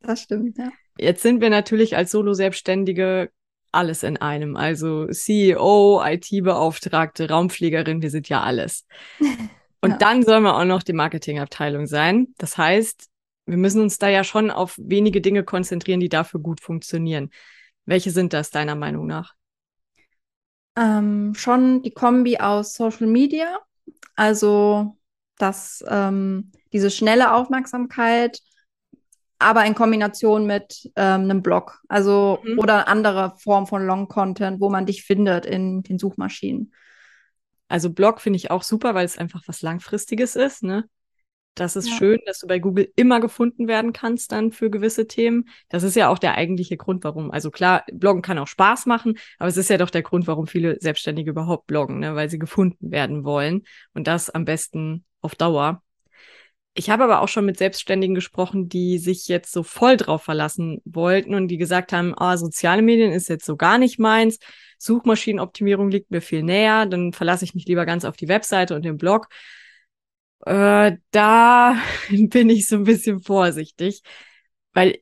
Das 0.00 0.22
stimmt, 0.22 0.58
ja. 0.58 0.70
Jetzt 0.98 1.22
sind 1.22 1.40
wir 1.40 1.50
natürlich 1.50 1.96
als 1.96 2.10
Solo-Selbstständige 2.10 3.30
alles 3.72 4.02
in 4.02 4.16
einem. 4.16 4.56
Also 4.56 5.06
CEO, 5.08 6.02
IT-Beauftragte, 6.04 7.28
Raumfliegerin, 7.28 8.02
wir 8.02 8.10
sind 8.10 8.28
ja 8.28 8.42
alles. 8.42 8.86
Und 9.80 9.90
ja. 9.90 9.96
dann 9.98 10.22
sollen 10.22 10.44
wir 10.44 10.56
auch 10.56 10.64
noch 10.64 10.82
die 10.82 10.92
Marketingabteilung 10.92 11.86
sein. 11.86 12.28
Das 12.38 12.56
heißt, 12.56 13.08
wir 13.46 13.58
müssen 13.58 13.82
uns 13.82 13.98
da 13.98 14.08
ja 14.08 14.24
schon 14.24 14.50
auf 14.50 14.78
wenige 14.80 15.20
Dinge 15.20 15.44
konzentrieren, 15.44 16.00
die 16.00 16.08
dafür 16.08 16.40
gut 16.40 16.60
funktionieren. 16.60 17.30
Welche 17.86 18.10
sind 18.10 18.32
das 18.32 18.50
deiner 18.50 18.74
Meinung 18.74 19.06
nach? 19.06 19.34
Ähm, 20.76 21.34
schon 21.34 21.82
die 21.82 21.92
Kombi 21.92 22.38
aus 22.38 22.74
Social 22.74 23.06
Media, 23.06 23.58
also 24.16 24.96
dass 25.38 25.84
ähm, 25.88 26.52
diese 26.72 26.90
schnelle 26.90 27.32
Aufmerksamkeit, 27.32 28.40
aber 29.38 29.64
in 29.66 29.74
Kombination 29.74 30.46
mit 30.46 30.90
ähm, 30.96 31.22
einem 31.22 31.42
Blog, 31.42 31.80
also 31.88 32.40
mhm. 32.44 32.58
oder 32.58 32.88
andere 32.88 33.34
Form 33.38 33.66
von 33.66 33.86
Long 33.86 34.08
Content, 34.08 34.60
wo 34.60 34.70
man 34.70 34.86
dich 34.86 35.04
findet 35.04 35.46
in 35.46 35.82
den 35.82 35.98
Suchmaschinen. 35.98 36.72
Also 37.68 37.90
Blog 37.90 38.20
finde 38.20 38.36
ich 38.36 38.50
auch 38.50 38.62
super, 38.62 38.94
weil 38.94 39.04
es 39.04 39.18
einfach 39.18 39.42
was 39.46 39.62
Langfristiges 39.62 40.36
ist, 40.36 40.62
ne? 40.62 40.88
Das 41.54 41.76
ist 41.76 41.88
ja. 41.88 41.96
schön, 41.96 42.20
dass 42.26 42.40
du 42.40 42.48
bei 42.48 42.58
Google 42.58 42.90
immer 42.96 43.20
gefunden 43.20 43.68
werden 43.68 43.92
kannst 43.92 44.32
dann 44.32 44.50
für 44.50 44.70
gewisse 44.70 45.06
Themen. 45.06 45.48
Das 45.68 45.84
ist 45.84 45.94
ja 45.94 46.08
auch 46.08 46.18
der 46.18 46.34
eigentliche 46.34 46.76
Grund, 46.76 47.04
warum. 47.04 47.30
Also 47.30 47.50
klar, 47.50 47.84
Bloggen 47.92 48.22
kann 48.22 48.38
auch 48.38 48.48
Spaß 48.48 48.86
machen, 48.86 49.18
aber 49.38 49.48
es 49.48 49.56
ist 49.56 49.70
ja 49.70 49.78
doch 49.78 49.90
der 49.90 50.02
Grund, 50.02 50.26
warum 50.26 50.46
viele 50.46 50.78
Selbstständige 50.80 51.30
überhaupt 51.30 51.66
bloggen, 51.66 52.00
ne? 52.00 52.14
weil 52.16 52.28
sie 52.28 52.38
gefunden 52.38 52.90
werden 52.90 53.24
wollen. 53.24 53.62
Und 53.92 54.08
das 54.08 54.30
am 54.30 54.44
besten 54.44 55.04
auf 55.20 55.36
Dauer. 55.36 55.82
Ich 56.76 56.90
habe 56.90 57.04
aber 57.04 57.20
auch 57.20 57.28
schon 57.28 57.44
mit 57.44 57.56
Selbstständigen 57.56 58.16
gesprochen, 58.16 58.68
die 58.68 58.98
sich 58.98 59.28
jetzt 59.28 59.52
so 59.52 59.62
voll 59.62 59.96
drauf 59.96 60.24
verlassen 60.24 60.82
wollten 60.84 61.34
und 61.34 61.46
die 61.46 61.56
gesagt 61.56 61.92
haben, 61.92 62.14
ah, 62.16 62.36
soziale 62.36 62.82
Medien 62.82 63.12
ist 63.12 63.28
jetzt 63.28 63.46
so 63.46 63.56
gar 63.56 63.78
nicht 63.78 64.00
meins. 64.00 64.40
Suchmaschinenoptimierung 64.78 65.88
liegt 65.88 66.10
mir 66.10 66.20
viel 66.20 66.42
näher, 66.42 66.86
dann 66.86 67.12
verlasse 67.12 67.44
ich 67.44 67.54
mich 67.54 67.66
lieber 67.66 67.86
ganz 67.86 68.04
auf 68.04 68.16
die 68.16 68.26
Webseite 68.26 68.74
und 68.74 68.84
den 68.84 68.98
Blog. 68.98 69.28
Äh, 70.46 70.96
da 71.10 71.76
bin 72.10 72.50
ich 72.50 72.68
so 72.68 72.76
ein 72.76 72.84
bisschen 72.84 73.20
vorsichtig, 73.20 74.02
weil, 74.72 74.98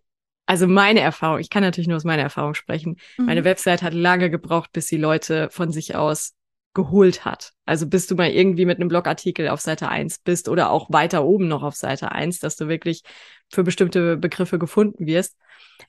also 0.46 0.66
meine 0.66 1.00
Erfahrung, 1.00 1.40
ich 1.40 1.50
kann 1.50 1.62
natürlich 1.62 1.88
nur 1.88 1.96
aus 1.96 2.04
meiner 2.04 2.22
Erfahrung 2.22 2.54
sprechen, 2.54 2.96
mhm. 3.18 3.26
meine 3.26 3.44
Website 3.44 3.82
hat 3.82 3.94
lange 3.94 4.30
gebraucht, 4.30 4.70
bis 4.72 4.86
die 4.86 4.98
Leute 4.98 5.48
von 5.50 5.72
sich 5.72 5.96
aus 5.96 6.34
geholt 6.74 7.24
hat. 7.24 7.52
Also 7.66 7.86
bis 7.86 8.06
du 8.06 8.14
mal 8.14 8.30
irgendwie 8.30 8.64
mit 8.64 8.78
einem 8.78 8.88
Blogartikel 8.88 9.48
auf 9.48 9.60
Seite 9.60 9.88
1 9.88 10.20
bist 10.20 10.48
oder 10.48 10.70
auch 10.70 10.90
weiter 10.90 11.24
oben 11.24 11.48
noch 11.48 11.62
auf 11.62 11.74
Seite 11.74 12.12
1, 12.12 12.40
dass 12.40 12.56
du 12.56 12.68
wirklich 12.68 13.02
für 13.50 13.62
bestimmte 13.62 14.16
Begriffe 14.16 14.58
gefunden 14.58 15.06
wirst. 15.06 15.36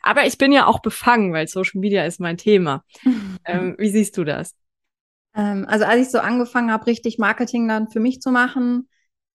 Aber 0.02 0.26
ich 0.26 0.38
bin 0.38 0.52
ja 0.52 0.66
auch 0.66 0.82
befangen, 0.82 1.32
weil 1.32 1.48
Social 1.48 1.80
Media 1.80 2.04
ist 2.06 2.20
mein 2.20 2.38
Thema. 2.38 2.84
ähm, 3.46 3.76
wie 3.78 3.89
siehst 3.89 4.18
du 4.18 4.26
das? 4.26 4.56
Ähm, 5.36 5.66
also 5.70 5.86
als 5.86 6.02
ich 6.02 6.12
so 6.12 6.20
angefangen 6.20 6.72
habe, 6.72 6.88
richtig 6.88 7.18
Marketing 7.18 7.68
dann 7.68 7.88
für 7.88 8.02
mich 8.02 8.20
zu 8.20 8.32
machen, 8.32 8.89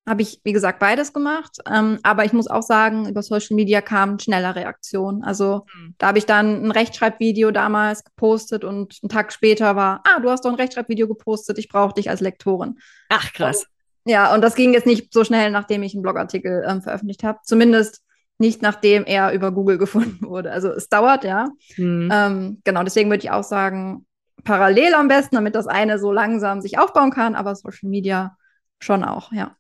habe 0.07 0.23
ich, 0.23 0.41
wie 0.43 0.53
gesagt, 0.53 0.79
beides 0.79 1.13
gemacht. 1.13 1.59
Ähm, 1.71 1.99
aber 2.03 2.25
ich 2.25 2.33
muss 2.33 2.49
auch 2.49 2.63
sagen, 2.63 3.09
über 3.09 3.23
Social 3.23 3.55
Media 3.55 3.81
kam 3.81 4.19
schneller 4.19 4.57
Reaktion. 4.57 5.23
Also 5.23 5.67
mhm. 5.75 5.95
da 5.99 6.09
habe 6.09 6.19
ich 6.19 6.27
dann 6.27 6.65
ein 6.65 6.71
Rechtschreibvideo 6.71 7.51
damals 7.51 8.05
gepostet 8.05 8.65
und 8.65 8.99
einen 9.03 9.11
Tag 9.11 9.33
später 9.33 9.77
war, 9.77 10.03
ah, 10.05 10.21
du 10.21 10.31
hast 10.31 10.45
doch 10.45 10.51
ein 10.51 10.57
Rechtschreibvideo 10.57 11.09
gepostet, 11.09 11.59
ich 11.59 11.69
brauche 11.69 11.95
dich 11.95 12.09
als 12.09 12.21
Lektorin. 12.21 12.79
Ach, 13.11 13.33
krass. 13.33 13.67
Und, 14.05 14.13
ja, 14.13 14.35
und 14.35 14.41
das 14.41 14.55
ging 14.55 14.73
jetzt 14.73 14.87
nicht 14.87 15.13
so 15.13 15.25
schnell, 15.25 15.51
nachdem 15.51 15.83
ich 15.83 15.95
einen 15.95 16.03
Blogartikel 16.03 16.65
ähm, 16.67 16.81
veröffentlicht 16.81 17.23
habe. 17.23 17.41
Zumindest 17.45 18.03
nicht 18.39 18.63
nachdem 18.63 19.05
er 19.05 19.33
über 19.33 19.53
Google 19.53 19.79
gefunden 19.79 20.27
wurde. 20.27 20.51
Also 20.51 20.71
es 20.71 20.89
dauert, 20.89 21.25
ja. 21.25 21.49
Mhm. 21.77 22.09
Ähm, 22.13 22.61
genau, 22.65 22.83
deswegen 22.83 23.11
würde 23.11 23.25
ich 23.25 23.31
auch 23.31 23.45
sagen, 23.45 24.07
parallel 24.45 24.95
am 24.95 25.09
besten, 25.09 25.35
damit 25.35 25.55
das 25.55 25.67
eine 25.67 25.99
so 25.99 26.13
langsam 26.13 26.63
sich 26.63 26.79
aufbauen 26.79 27.11
kann, 27.11 27.35
aber 27.35 27.55
Social 27.55 27.91
Media 27.91 28.37
schon 28.81 29.05
auch, 29.05 29.33
ja. 29.33 29.58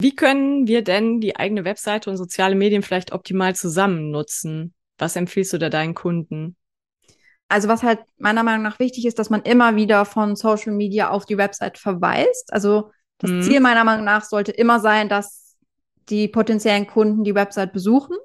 Wie 0.00 0.14
können 0.14 0.66
wir 0.66 0.82
denn 0.82 1.20
die 1.20 1.36
eigene 1.36 1.64
Webseite 1.64 2.10
und 2.10 2.16
soziale 2.16 2.54
Medien 2.54 2.82
vielleicht 2.82 3.12
optimal 3.12 3.54
zusammen 3.54 4.10
nutzen? 4.10 4.74
Was 4.98 5.16
empfiehlst 5.16 5.52
du 5.52 5.58
da 5.58 5.70
deinen 5.70 5.94
Kunden? 5.94 6.56
Also 7.48 7.68
was 7.68 7.82
halt 7.82 8.00
meiner 8.18 8.42
Meinung 8.42 8.62
nach 8.62 8.78
wichtig 8.78 9.06
ist, 9.06 9.18
dass 9.18 9.30
man 9.30 9.42
immer 9.42 9.76
wieder 9.76 10.04
von 10.04 10.36
Social 10.36 10.72
Media 10.72 11.10
auf 11.10 11.24
die 11.26 11.38
Website 11.38 11.78
verweist. 11.78 12.52
Also 12.52 12.90
das 13.18 13.30
mhm. 13.30 13.42
Ziel 13.42 13.60
meiner 13.60 13.84
Meinung 13.84 14.04
nach 14.04 14.24
sollte 14.24 14.52
immer 14.52 14.80
sein, 14.80 15.08
dass 15.08 15.56
die 16.08 16.28
potenziellen 16.28 16.86
Kunden 16.86 17.24
die 17.24 17.34
Website 17.34 17.72
besuchen, 17.72 18.16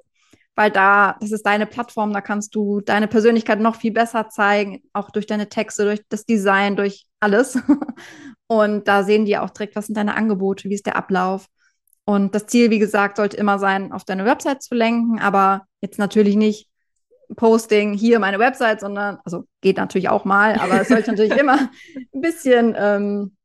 weil 0.54 0.70
da, 0.70 1.16
das 1.20 1.32
ist 1.32 1.46
deine 1.46 1.66
Plattform, 1.66 2.12
da 2.12 2.20
kannst 2.20 2.54
du 2.54 2.80
deine 2.80 3.08
Persönlichkeit 3.08 3.60
noch 3.60 3.76
viel 3.76 3.92
besser 3.92 4.28
zeigen, 4.28 4.82
auch 4.92 5.10
durch 5.10 5.26
deine 5.26 5.48
Texte, 5.48 5.84
durch 5.84 6.02
das 6.08 6.26
Design, 6.26 6.76
durch 6.76 7.06
alles. 7.20 7.58
Und 8.48 8.86
da 8.86 9.02
sehen 9.02 9.24
die 9.24 9.38
auch 9.38 9.50
direkt, 9.50 9.76
was 9.76 9.86
sind 9.86 9.96
deine 9.96 10.14
Angebote, 10.14 10.68
wie 10.68 10.74
ist 10.74 10.86
der 10.86 10.96
Ablauf. 10.96 11.46
Und 12.04 12.34
das 12.34 12.46
Ziel, 12.46 12.70
wie 12.70 12.78
gesagt, 12.78 13.16
sollte 13.16 13.36
immer 13.36 13.58
sein, 13.58 13.92
auf 13.92 14.04
deine 14.04 14.24
Website 14.24 14.62
zu 14.62 14.74
lenken, 14.74 15.20
aber 15.20 15.66
jetzt 15.80 15.98
natürlich 15.98 16.36
nicht 16.36 16.68
Posting 17.36 17.94
hier 17.94 18.18
meine 18.18 18.38
Website, 18.38 18.80
sondern, 18.80 19.18
also 19.24 19.44
geht 19.60 19.76
natürlich 19.76 20.08
auch 20.08 20.24
mal, 20.24 20.58
aber 20.58 20.80
es 20.80 20.88
sollte 20.88 21.10
natürlich 21.10 21.36
immer 21.38 21.70
ein 22.14 22.20
bisschen 22.20 22.74
ähm, 22.76 23.36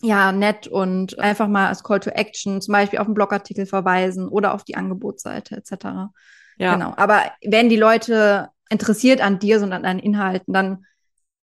ja, 0.00 0.32
nett 0.32 0.66
und 0.68 1.18
einfach 1.18 1.48
mal 1.48 1.68
als 1.68 1.82
Call 1.82 2.00
to 2.00 2.10
Action, 2.10 2.60
zum 2.60 2.72
Beispiel 2.72 2.98
auf 2.98 3.06
einen 3.06 3.14
Blogartikel 3.14 3.66
verweisen 3.66 4.28
oder 4.28 4.54
auf 4.54 4.64
die 4.64 4.76
Angebotsseite 4.76 5.56
etc. 5.56 6.10
Ja. 6.58 6.74
Genau. 6.74 6.94
Aber 6.96 7.22
wenn 7.44 7.68
die 7.68 7.76
Leute 7.76 8.48
interessiert 8.70 9.20
an 9.20 9.38
dir, 9.38 9.60
sondern 9.60 9.78
an 9.78 9.98
deinen 9.98 10.00
Inhalten, 10.00 10.52
dann 10.52 10.84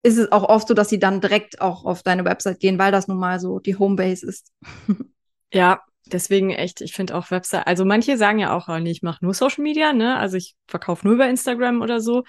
ist 0.02 0.18
es 0.18 0.30
auch 0.30 0.44
oft 0.44 0.68
so, 0.68 0.74
dass 0.74 0.88
sie 0.88 0.98
dann 0.98 1.20
direkt 1.20 1.60
auch 1.60 1.84
auf 1.84 2.02
deine 2.02 2.24
Website 2.24 2.60
gehen, 2.60 2.78
weil 2.78 2.92
das 2.92 3.08
nun 3.08 3.18
mal 3.18 3.40
so 3.40 3.58
die 3.58 3.76
Homebase 3.76 4.26
ist. 4.26 4.52
ja, 5.52 5.80
deswegen 6.08 6.50
echt, 6.50 6.80
ich 6.80 6.92
finde 6.92 7.14
auch 7.14 7.30
Website, 7.30 7.66
also 7.66 7.84
manche 7.84 8.16
sagen 8.16 8.38
ja 8.38 8.56
auch, 8.56 8.68
oh, 8.68 8.78
nee, 8.78 8.90
ich 8.90 9.02
mache 9.02 9.24
nur 9.24 9.34
Social 9.34 9.62
Media, 9.62 9.92
ne? 9.92 10.16
Also 10.16 10.36
ich 10.36 10.56
verkaufe 10.66 11.06
nur 11.06 11.14
über 11.14 11.28
Instagram 11.28 11.82
oder 11.82 12.00
so. 12.00 12.24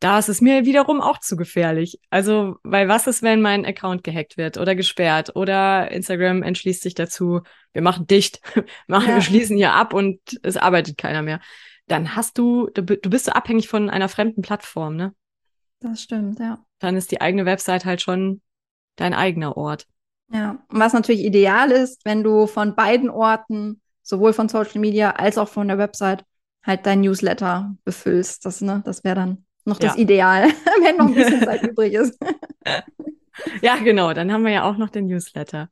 Da 0.00 0.18
ist 0.18 0.28
es 0.28 0.40
mir 0.40 0.64
wiederum 0.64 1.00
auch 1.00 1.18
zu 1.18 1.36
gefährlich. 1.36 2.00
Also, 2.10 2.56
weil 2.64 2.88
was 2.88 3.06
ist, 3.06 3.22
wenn 3.22 3.40
mein 3.40 3.64
Account 3.64 4.02
gehackt 4.02 4.36
wird 4.36 4.58
oder 4.58 4.74
gesperrt 4.74 5.36
oder 5.36 5.92
Instagram 5.92 6.42
entschließt 6.42 6.82
sich 6.82 6.94
dazu, 6.94 7.42
wir 7.72 7.82
machen 7.82 8.08
dicht, 8.08 8.40
machen, 8.88 9.08
ja. 9.08 9.14
wir 9.14 9.22
schließen 9.22 9.56
hier 9.56 9.74
ab 9.74 9.94
und 9.94 10.18
es 10.42 10.56
arbeitet 10.56 10.98
keiner 10.98 11.22
mehr. 11.22 11.40
Dann 11.86 12.16
hast 12.16 12.36
du, 12.36 12.68
du, 12.74 12.82
du 12.82 13.10
bist 13.10 13.26
so 13.26 13.32
abhängig 13.32 13.68
von 13.68 13.90
einer 13.90 14.08
fremden 14.08 14.42
Plattform, 14.42 14.96
ne? 14.96 15.14
Das 15.78 16.02
stimmt, 16.02 16.38
ja. 16.40 16.64
Dann 16.78 16.96
ist 16.96 17.12
die 17.12 17.20
eigene 17.20 17.44
Website 17.44 17.84
halt 17.84 18.02
schon 18.02 18.40
dein 18.96 19.14
eigener 19.14 19.56
Ort. 19.56 19.86
Ja, 20.32 20.58
und 20.68 20.80
was 20.80 20.92
natürlich 20.92 21.24
ideal 21.24 21.70
ist, 21.70 22.04
wenn 22.04 22.22
du 22.22 22.46
von 22.46 22.74
beiden 22.74 23.10
Orten 23.10 23.80
sowohl 24.02 24.32
von 24.32 24.48
Social 24.48 24.80
Media 24.80 25.10
als 25.10 25.38
auch 25.38 25.48
von 25.48 25.68
der 25.68 25.78
Website 25.78 26.24
halt 26.64 26.86
dein 26.86 27.00
Newsletter 27.02 27.74
befüllst. 27.84 28.44
Das, 28.46 28.60
ne, 28.60 28.82
das 28.84 29.04
wäre 29.04 29.16
dann 29.16 29.44
noch 29.64 29.80
ja. 29.80 29.88
das 29.88 29.98
Ideal, 29.98 30.48
wenn 30.82 30.96
noch 30.96 31.06
ein 31.06 31.14
bisschen 31.14 31.42
Zeit 31.44 31.62
übrig 31.62 31.94
ist. 31.94 32.18
Ja, 33.60 33.76
genau. 33.76 34.12
Dann 34.12 34.32
haben 34.32 34.44
wir 34.44 34.52
ja 34.52 34.64
auch 34.64 34.76
noch 34.76 34.90
den 34.90 35.06
Newsletter. 35.06 35.68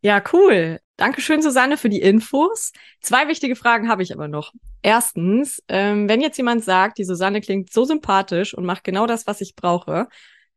Ja, 0.00 0.22
cool. 0.32 0.80
Dankeschön, 0.96 1.42
Susanne, 1.42 1.76
für 1.76 1.88
die 1.88 2.00
Infos. 2.00 2.72
Zwei 3.00 3.26
wichtige 3.28 3.56
Fragen 3.56 3.88
habe 3.88 4.02
ich 4.02 4.12
aber 4.12 4.28
noch. 4.28 4.52
Erstens, 4.82 5.62
ähm, 5.68 6.08
wenn 6.08 6.20
jetzt 6.20 6.36
jemand 6.36 6.64
sagt, 6.64 6.98
die 6.98 7.04
Susanne 7.04 7.40
klingt 7.40 7.72
so 7.72 7.84
sympathisch 7.84 8.54
und 8.54 8.64
macht 8.64 8.84
genau 8.84 9.06
das, 9.06 9.26
was 9.26 9.40
ich 9.40 9.56
brauche, 9.56 10.08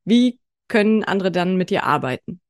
wie 0.05 0.39
können 0.67 1.03
andere 1.03 1.31
dann 1.31 1.55
mit 1.55 1.69
dir 1.69 1.85
arbeiten? 1.85 2.41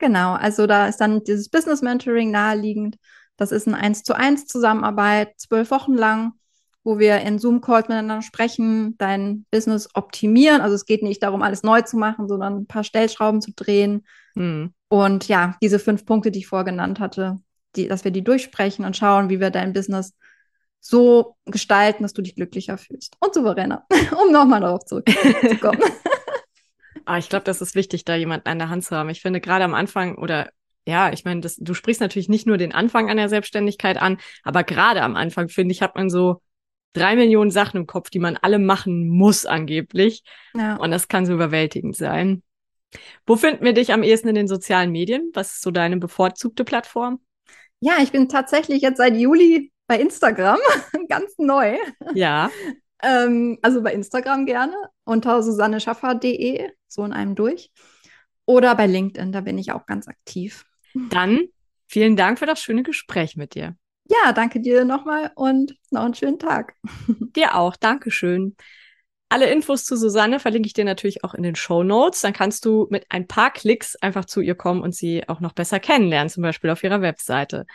Genau, 0.00 0.32
also 0.32 0.66
da 0.66 0.88
ist 0.88 0.96
dann 0.96 1.22
dieses 1.22 1.48
Business 1.48 1.82
Mentoring 1.82 2.32
naheliegend. 2.32 2.96
Das 3.36 3.52
ist 3.52 3.68
eine 3.68 3.78
1 3.78 4.02
zu 4.02 4.14
1 4.14 4.46
Zusammenarbeit, 4.46 5.38
zwölf 5.38 5.70
Wochen 5.70 5.94
lang 5.94 6.32
wo 6.82 6.98
wir 6.98 7.20
in 7.20 7.38
Zoom-Calls 7.38 7.88
miteinander 7.88 8.22
sprechen, 8.22 8.96
dein 8.96 9.44
Business 9.50 9.88
optimieren. 9.94 10.60
Also 10.60 10.74
es 10.74 10.86
geht 10.86 11.02
nicht 11.02 11.22
darum, 11.22 11.42
alles 11.42 11.62
neu 11.62 11.82
zu 11.82 11.96
machen, 11.96 12.26
sondern 12.26 12.56
ein 12.56 12.66
paar 12.66 12.84
Stellschrauben 12.84 13.42
zu 13.42 13.52
drehen. 13.52 14.06
Mhm. 14.34 14.72
Und 14.88 15.28
ja, 15.28 15.56
diese 15.62 15.78
fünf 15.78 16.06
Punkte, 16.06 16.30
die 16.30 16.40
ich 16.40 16.46
vorgenannt 16.46 16.98
hatte, 17.00 17.38
die, 17.76 17.86
dass 17.86 18.04
wir 18.04 18.10
die 18.10 18.24
durchsprechen 18.24 18.84
und 18.84 18.96
schauen, 18.96 19.28
wie 19.28 19.40
wir 19.40 19.50
dein 19.50 19.72
Business 19.72 20.14
so 20.80 21.36
gestalten, 21.44 22.02
dass 22.02 22.14
du 22.14 22.22
dich 22.22 22.34
glücklicher 22.34 22.78
fühlst 22.78 23.16
und 23.20 23.34
souveräner, 23.34 23.86
um 24.24 24.32
nochmal 24.32 24.60
darauf 24.60 24.84
zurückzukommen. 24.86 25.82
ah, 27.10 27.18
ich 27.18 27.28
glaube, 27.28 27.44
das 27.44 27.60
ist 27.60 27.74
wichtig, 27.74 28.04
da 28.04 28.14
jemanden 28.14 28.48
an 28.48 28.58
der 28.58 28.68
Hand 28.68 28.84
zu 28.84 28.94
haben. 28.94 29.08
Ich 29.08 29.20
finde 29.20 29.40
gerade 29.40 29.64
am 29.64 29.74
Anfang 29.74 30.16
oder 30.16 30.50
ja, 30.86 31.12
ich 31.12 31.24
meine, 31.24 31.40
du 31.40 31.74
sprichst 31.74 32.00
natürlich 32.00 32.28
nicht 32.28 32.46
nur 32.46 32.56
den 32.56 32.72
Anfang 32.72 33.10
an 33.10 33.16
der 33.16 33.28
Selbstständigkeit 33.28 34.00
an, 34.00 34.18
aber 34.44 34.64
gerade 34.64 35.02
am 35.02 35.16
Anfang, 35.16 35.48
finde 35.48 35.72
ich, 35.72 35.82
hat 35.82 35.94
man 35.94 36.08
so 36.08 36.40
drei 36.92 37.16
Millionen 37.16 37.50
Sachen 37.50 37.78
im 37.78 37.86
Kopf, 37.86 38.10
die 38.10 38.18
man 38.18 38.36
alle 38.36 38.58
machen 38.58 39.08
muss 39.08 39.44
angeblich. 39.44 40.22
Ja. 40.54 40.76
Und 40.76 40.90
das 40.90 41.08
kann 41.08 41.26
so 41.26 41.34
überwältigend 41.34 41.96
sein. 41.96 42.42
Wo 43.26 43.36
finden 43.36 43.64
wir 43.64 43.72
dich 43.72 43.92
am 43.92 44.02
ehesten 44.02 44.28
in 44.28 44.34
den 44.34 44.48
sozialen 44.48 44.90
Medien? 44.90 45.30
Was 45.34 45.52
ist 45.52 45.62
so 45.62 45.70
deine 45.70 45.96
bevorzugte 45.96 46.64
Plattform? 46.64 47.20
Ja, 47.80 47.98
ich 48.02 48.12
bin 48.12 48.28
tatsächlich 48.28 48.82
jetzt 48.82 48.98
seit 48.98 49.16
Juli 49.16 49.72
bei 49.86 49.98
Instagram, 49.98 50.58
ganz 51.08 51.34
neu. 51.38 51.76
Ja. 52.14 52.50
ähm, 53.02 53.58
also 53.62 53.82
bei 53.82 53.92
Instagram 53.92 54.46
gerne 54.46 54.74
unter 55.04 55.42
susanneschaffer.de, 55.42 56.70
so 56.92 57.04
in 57.04 57.12
einem 57.12 57.34
durch. 57.34 57.70
Oder 58.46 58.74
bei 58.74 58.86
LinkedIn, 58.86 59.32
da 59.32 59.40
bin 59.40 59.58
ich 59.58 59.72
auch 59.72 59.86
ganz 59.86 60.08
aktiv. 60.08 60.64
Dann 60.94 61.40
vielen 61.86 62.16
Dank 62.16 62.38
für 62.38 62.46
das 62.46 62.60
schöne 62.60 62.82
Gespräch 62.82 63.36
mit 63.36 63.54
dir. 63.54 63.76
Ja, 64.10 64.32
danke 64.32 64.60
dir 64.60 64.84
nochmal 64.84 65.30
und 65.36 65.76
noch 65.90 66.02
einen 66.02 66.14
schönen 66.14 66.40
Tag. 66.40 66.74
Dir 67.36 67.54
auch, 67.54 67.76
Dankeschön. 67.76 68.56
Alle 69.28 69.48
Infos 69.52 69.84
zu 69.84 69.94
Susanne 69.94 70.40
verlinke 70.40 70.66
ich 70.66 70.72
dir 70.72 70.84
natürlich 70.84 71.22
auch 71.22 71.34
in 71.34 71.44
den 71.44 71.54
Show 71.54 71.84
Notes. 71.84 72.20
Dann 72.20 72.32
kannst 72.32 72.64
du 72.64 72.88
mit 72.90 73.06
ein 73.10 73.28
paar 73.28 73.52
Klicks 73.52 73.94
einfach 73.94 74.24
zu 74.24 74.40
ihr 74.40 74.56
kommen 74.56 74.82
und 74.82 74.96
sie 74.96 75.28
auch 75.28 75.38
noch 75.38 75.52
besser 75.52 75.78
kennenlernen, 75.78 76.28
zum 76.28 76.42
Beispiel 76.42 76.70
auf 76.70 76.82
ihrer 76.82 77.02
Webseite. 77.02 77.66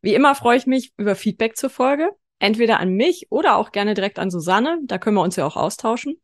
Wie 0.00 0.14
immer 0.14 0.34
freue 0.34 0.56
ich 0.56 0.66
mich 0.66 0.94
über 0.96 1.14
Feedback 1.14 1.58
zur 1.58 1.68
Folge. 1.68 2.08
Entweder 2.38 2.80
an 2.80 2.94
mich 2.94 3.26
oder 3.28 3.56
auch 3.56 3.70
gerne 3.70 3.92
direkt 3.92 4.18
an 4.18 4.30
Susanne. 4.30 4.78
Da 4.84 4.96
können 4.96 5.16
wir 5.16 5.22
uns 5.22 5.36
ja 5.36 5.44
auch 5.44 5.56
austauschen. 5.56 6.16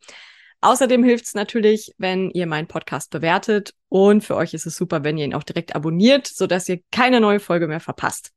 Außerdem 0.65 1.05
hilft 1.05 1.27
es 1.27 1.35
natürlich, 1.35 1.93
wenn 1.99 2.31
ihr 2.31 2.47
meinen 2.47 2.67
Podcast 2.67 3.11
bewertet. 3.11 3.75
Und 3.91 4.25
für 4.25 4.35
euch 4.35 4.55
ist 4.55 4.65
es 4.65 4.77
super, 4.77 5.05
wenn 5.05 5.19
ihr 5.19 5.27
ihn 5.27 5.35
auch 5.35 5.43
direkt 5.43 5.77
abonniert, 5.77 6.27
sodass 6.27 6.67
ihr 6.71 6.81
keine 6.91 7.21
neue 7.21 7.39
Folge 7.39 7.69
mehr 7.69 7.81
verpasst. 7.81 8.31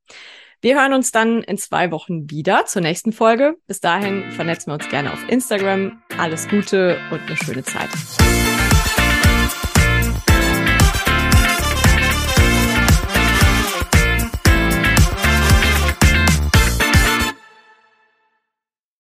Wir 0.60 0.76
hören 0.78 0.92
uns 0.92 1.14
dann 1.14 1.42
in 1.42 1.58
zwei 1.58 1.90
Wochen 1.90 2.30
wieder 2.30 2.66
zur 2.66 2.82
nächsten 2.82 3.14
Folge. 3.14 3.56
Bis 3.66 3.80
dahin 3.80 4.30
vernetzen 4.32 4.72
wir 4.72 4.74
uns 4.74 4.90
gerne 4.90 5.14
auf 5.14 5.24
Instagram. 5.30 6.02
Alles 6.18 6.50
Gute 6.50 7.00
und 7.12 7.22
eine 7.22 7.38
schöne 7.38 7.64
Zeit. 7.64 7.90